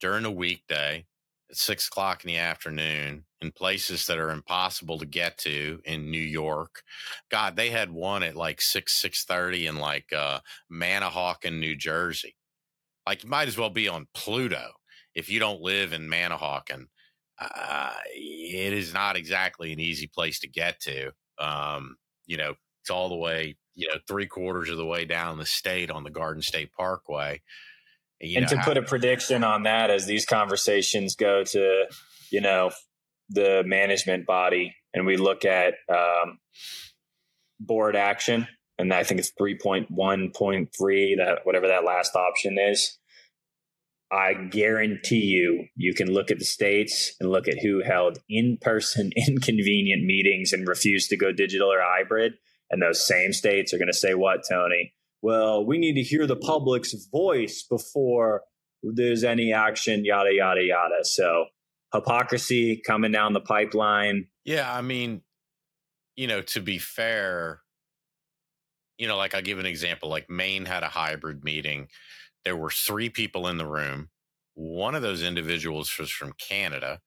[0.00, 1.04] during a weekday
[1.50, 6.10] at six o'clock in the afternoon in places that are impossible to get to in
[6.10, 6.82] New York.
[7.30, 10.40] God, they had one at like six six thirty in like uh,
[10.72, 12.36] Manahawkin, New Jersey.
[13.06, 14.70] Like you might as well be on Pluto
[15.14, 16.86] if you don't live in Manahawkin
[17.40, 21.12] uh, it is not exactly an easy place to get to.
[21.38, 21.96] Um,
[22.26, 25.46] you know, it's all the way, you know, three quarters of the way down the
[25.46, 27.40] state on the Garden State Parkway.
[28.20, 31.86] You and know, to how- put a prediction on that, as these conversations go to,
[32.30, 32.70] you know,
[33.28, 36.38] the management body, and we look at um,
[37.60, 38.48] board action,
[38.78, 42.98] and I think it's three point one point three that whatever that last option is.
[44.10, 48.58] I guarantee you, you can look at the states and look at who held in
[48.60, 52.34] person inconvenient meetings and refused to go digital or hybrid.
[52.70, 54.94] And those same states are going to say, What, Tony?
[55.20, 58.42] Well, we need to hear the public's voice before
[58.82, 61.04] there's any action, yada, yada, yada.
[61.04, 61.46] So,
[61.92, 64.28] hypocrisy coming down the pipeline.
[64.44, 64.72] Yeah.
[64.72, 65.22] I mean,
[66.16, 67.60] you know, to be fair,
[68.98, 71.88] you know, like I'll give an example like Maine had a hybrid meeting
[72.44, 74.10] there were three people in the room.
[74.54, 77.00] One of those individuals was from Canada,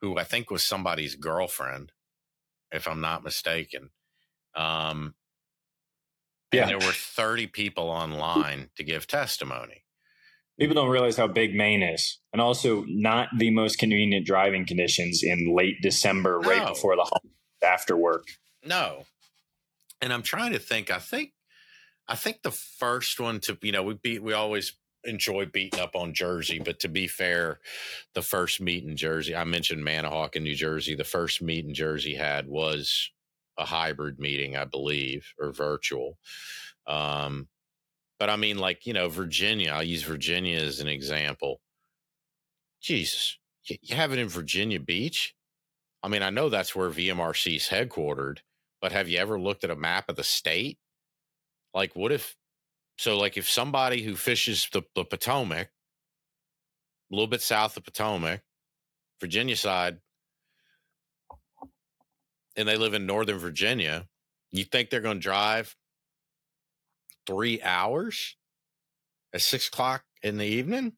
[0.00, 1.92] who I think was somebody's girlfriend,
[2.72, 3.90] if I'm not mistaken.
[4.54, 5.14] Um,
[6.52, 6.66] yeah.
[6.66, 9.84] there were 30 people online to give testimony.
[10.58, 15.22] People don't realize how big Maine is, and also not the most convenient driving conditions
[15.22, 16.48] in late December, no.
[16.50, 17.20] right before the
[17.66, 18.26] after work.
[18.62, 19.04] No,
[20.02, 20.90] and I'm trying to think.
[20.90, 21.32] I think
[22.10, 24.72] I think the first one to you know we beat we always
[25.04, 27.60] enjoy beating up on Jersey, but to be fair,
[28.14, 30.94] the first meet in Jersey, I mentioned Manahawkin New Jersey.
[30.94, 33.10] The first meet in Jersey had was
[33.56, 36.18] a hybrid meeting, I believe, or virtual.
[36.86, 37.48] Um,
[38.18, 39.70] but I mean, like you know, Virginia.
[39.70, 41.60] I'll use Virginia as an example.
[42.82, 45.34] Jesus, you, have it in Virginia Beach.
[46.02, 48.38] I mean, I know that's where VMRC is headquartered,
[48.80, 50.78] but have you ever looked at a map of the state?
[51.74, 52.36] Like, what if,
[52.98, 58.42] so like if somebody who fishes the, the Potomac, a little bit south of Potomac,
[59.20, 59.98] Virginia side,
[62.56, 64.08] and they live in Northern Virginia,
[64.50, 65.76] you think they're going to drive
[67.26, 68.36] three hours
[69.32, 70.94] at six o'clock in the evening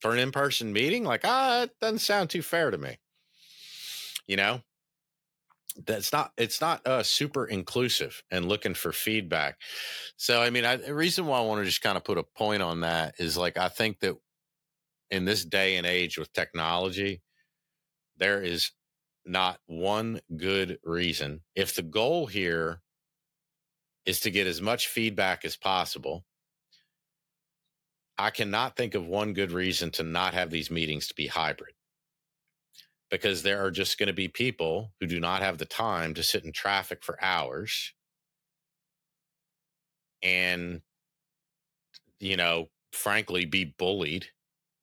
[0.00, 1.04] for an in person meeting?
[1.04, 2.98] Like, ah, it doesn't sound too fair to me.
[4.26, 4.62] You know?
[5.86, 9.58] That's not it's not uh, super inclusive and looking for feedback.
[10.16, 12.22] So i mean I, the reason why i want to just kind of put a
[12.22, 14.16] point on that is like i think that
[15.10, 17.22] in this day and age with technology
[18.16, 18.70] there is
[19.24, 21.42] not one good reason.
[21.54, 22.82] If the goal here
[24.06, 26.24] is to get as much feedback as possible
[28.18, 31.74] i cannot think of one good reason to not have these meetings to be hybrid
[33.12, 36.22] because there are just going to be people who do not have the time to
[36.24, 37.92] sit in traffic for hours.
[40.22, 40.80] And
[42.22, 44.26] you know frankly be bullied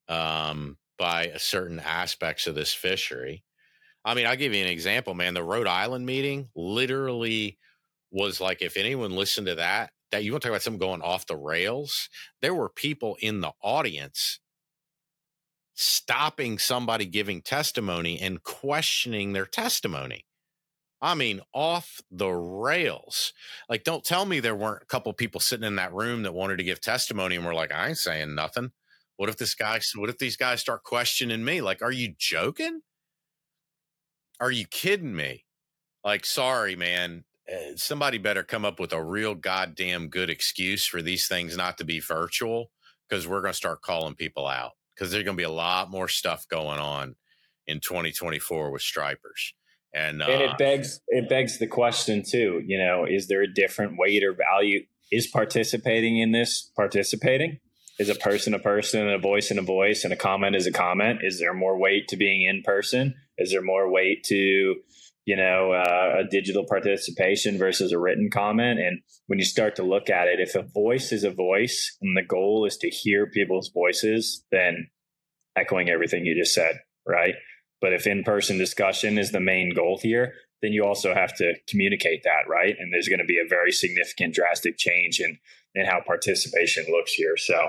[0.08, 3.42] um, by certain aspects of this fishery.
[4.04, 5.34] I mean i'll give you an example man.
[5.34, 7.58] The rhode island meeting literally
[8.12, 11.02] was like if anyone listened to that that you want to talk about something going
[11.02, 12.08] off the rails?
[12.42, 14.40] There were people in the audience
[15.80, 20.26] stopping somebody giving testimony and questioning their testimony.
[21.00, 23.32] I mean, off the rails.
[23.66, 26.58] Like, don't tell me there weren't a couple people sitting in that room that wanted
[26.58, 28.72] to give testimony and were like, I ain't saying nothing.
[29.16, 31.62] What if this guy, what if these guys start questioning me?
[31.62, 32.82] Like, are you joking?
[34.38, 35.46] Are you kidding me?
[36.04, 37.24] Like, sorry, man.
[37.50, 41.78] Uh, somebody better come up with a real goddamn good excuse for these things not
[41.78, 42.70] to be virtual
[43.08, 45.90] because we're going to start calling people out because there's going to be a lot
[45.90, 47.16] more stuff going on
[47.66, 49.54] in 2024 with stripers.
[49.94, 52.62] And, uh, and it begs it begs the question too.
[52.64, 54.84] You know, is there a different weight or value?
[55.10, 57.58] Is participating in this participating?
[57.98, 60.66] Is a person a person and a voice and a voice and a comment is
[60.66, 61.20] a comment?
[61.22, 63.14] Is there more weight to being in person?
[63.38, 64.76] Is there more weight to
[65.30, 68.80] you know uh, a digital participation versus a written comment?
[68.80, 72.16] And when you start to look at it, if a voice is a voice and
[72.16, 74.88] the goal is to hear people's voices, then
[75.56, 77.34] echoing everything you just said, right?
[77.80, 80.32] But if in person discussion is the main goal here,
[80.62, 82.74] then you also have to communicate that, right?
[82.76, 85.38] And there's going to be a very significant, drastic change in,
[85.76, 87.36] in how participation looks here.
[87.36, 87.68] So,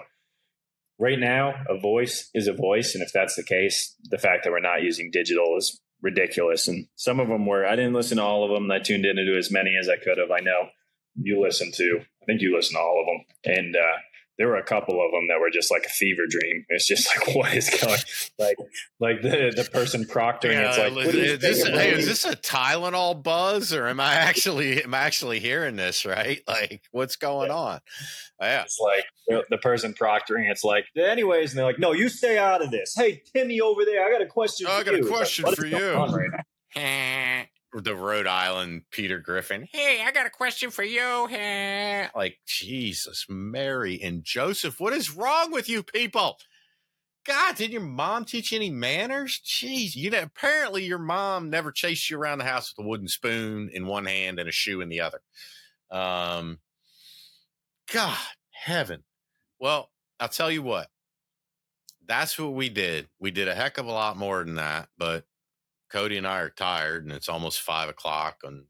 [0.97, 2.95] right now, a voice is a voice.
[2.95, 6.67] And if that's the case, the fact that we're not using digital is ridiculous.
[6.67, 8.69] And some of them were, I didn't listen to all of them.
[8.71, 10.31] I tuned into as many as I could have.
[10.31, 10.69] I know
[11.15, 13.55] you listen to, I think you listen to all of them.
[13.57, 13.97] And, uh,
[14.41, 16.65] there were a couple of them that were just like a fever dream.
[16.69, 17.99] It's just like, what is going
[18.39, 18.57] like,
[18.99, 20.53] like the the person proctoring.
[20.53, 24.83] Yeah, it's like, is, this, hey, is this a Tylenol buzz, or am I actually
[24.83, 26.41] am I actually hearing this right?
[26.51, 27.55] Like, what's going yeah.
[27.55, 27.79] on?
[28.41, 30.49] Yeah, it's like the, the, person proctoring.
[30.49, 32.93] It's like, anyways, and they're like, no, you stay out of this.
[32.95, 34.67] Hey, Timmy over there, I got a question.
[34.69, 35.05] Oh, I got you.
[35.05, 35.93] a question like, for you.
[35.93, 39.67] Right the Rhode Island Peter Griffin.
[39.71, 41.27] Hey, I got a question for you.
[42.15, 46.37] Like, Jesus, Mary and Joseph, what is wrong with you people?
[47.25, 49.39] God, did your mom teach you any manners?
[49.45, 53.07] Jeez, you know, apparently your mom never chased you around the house with a wooden
[53.07, 55.21] spoon in one hand and a shoe in the other.
[55.91, 56.59] Um,
[57.93, 58.17] God,
[58.51, 59.03] heaven.
[59.59, 60.87] Well, I'll tell you what.
[62.07, 63.07] That's what we did.
[63.19, 65.25] We did a heck of a lot more than that, but
[65.91, 68.37] Cody and I are tired, and it's almost five o'clock.
[68.43, 68.65] And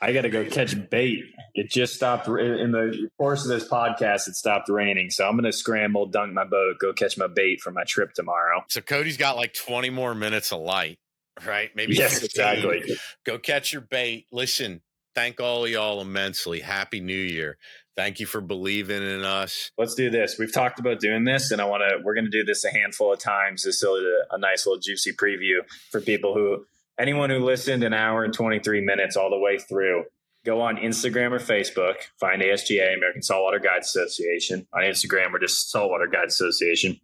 [0.00, 1.24] I got to go catch bait.
[1.54, 4.28] It just stopped in the course of this podcast.
[4.28, 7.60] It stopped raining, so I'm going to scramble, dunk my boat, go catch my bait
[7.60, 8.64] for my trip tomorrow.
[8.68, 10.98] So Cody's got like 20 more minutes of light,
[11.44, 11.70] right?
[11.74, 12.26] Maybe yes, 15.
[12.26, 12.96] exactly.
[13.24, 14.26] Go catch your bait.
[14.32, 14.80] Listen,
[15.14, 16.60] thank all y'all immensely.
[16.60, 17.58] Happy New Year.
[17.96, 19.70] Thank you for believing in us.
[19.76, 20.36] Let's do this.
[20.38, 21.98] We've talked about doing this, and I want to.
[22.02, 23.64] We're going to do this a handful of times.
[23.64, 25.60] This is a, a nice little juicy preview
[25.90, 26.64] for people who,
[26.98, 30.04] anyone who listened an hour and twenty three minutes all the way through.
[30.46, 31.96] Go on Instagram or Facebook.
[32.18, 35.32] Find ASGA American Saltwater Guide Association on Instagram.
[35.32, 36.98] We're just Saltwater Guide Association.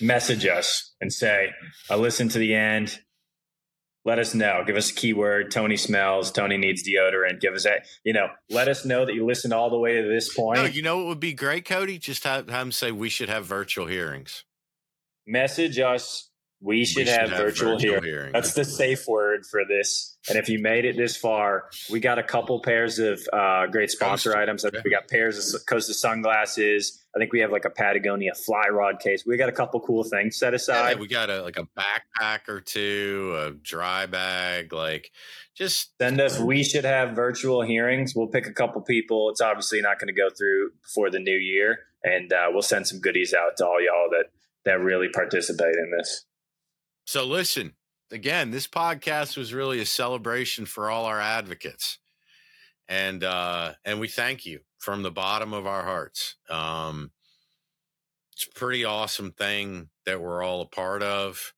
[0.00, 1.50] Message us and say,
[1.88, 2.98] "I listened to the end
[4.04, 4.62] let us know.
[4.66, 5.50] Give us a keyword.
[5.50, 6.30] Tony smells.
[6.32, 7.40] Tony needs deodorant.
[7.40, 7.86] Give us that.
[8.04, 10.58] You know, let us know that you listened all the way to this point.
[10.58, 11.98] No, you know what would be great, Cody?
[11.98, 14.44] Just have, have them say we should have virtual hearings.
[15.26, 16.29] Message us.
[16.62, 18.32] We should, we should have, have, virtual, virtual hearings.
[18.34, 20.18] That's the safe word for this.
[20.28, 23.90] And if you made it this far, we got a couple pairs of uh, great
[23.90, 24.42] sponsor Costa.
[24.42, 24.66] items.
[24.84, 27.02] We got pairs of Costa sunglasses.
[27.16, 29.24] I think we have like a Patagonia fly rod case.
[29.26, 30.90] We got a couple cool things set aside.
[30.90, 35.10] Yeah, we got a like a backpack or two, a dry bag, like
[35.56, 36.38] just send us.
[36.38, 38.14] We should have virtual hearings.
[38.14, 39.30] We'll pick a couple people.
[39.30, 42.86] It's obviously not going to go through before the new year, and uh, we'll send
[42.86, 44.26] some goodies out to all y'all that
[44.64, 46.26] that really participate in this.
[47.10, 47.72] So listen,
[48.12, 51.98] again, this podcast was really a celebration for all our advocates.
[52.88, 56.36] And uh and we thank you from the bottom of our hearts.
[56.48, 57.10] Um
[58.32, 61.52] it's a pretty awesome thing that we're all a part of.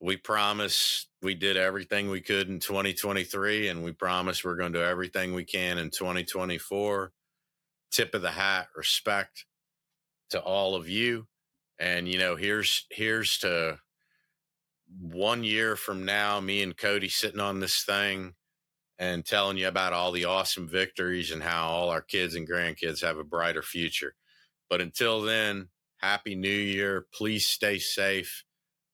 [0.00, 4.78] We promise we did everything we could in 2023 and we promise we're going to
[4.78, 7.12] do everything we can in 2024.
[7.90, 9.44] Tip of the hat, respect
[10.30, 11.26] to all of you.
[11.78, 13.78] And you know, here's here's to
[14.98, 18.34] one year from now, me and Cody sitting on this thing
[18.98, 23.02] and telling you about all the awesome victories and how all our kids and grandkids
[23.02, 24.14] have a brighter future.
[24.68, 25.68] But until then,
[25.98, 27.06] happy new year.
[27.12, 28.44] Please stay safe.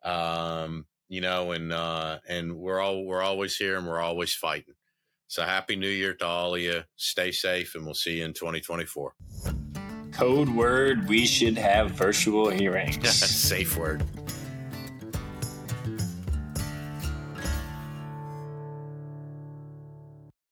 [0.05, 4.75] Um, you know, and uh and we're all we're always here and we're always fighting.
[5.29, 6.83] So happy new year to all of you.
[6.97, 9.15] Stay safe and we'll see you in 2024.
[10.13, 13.09] Code word we should have virtual hearings.
[13.15, 14.03] Safe word.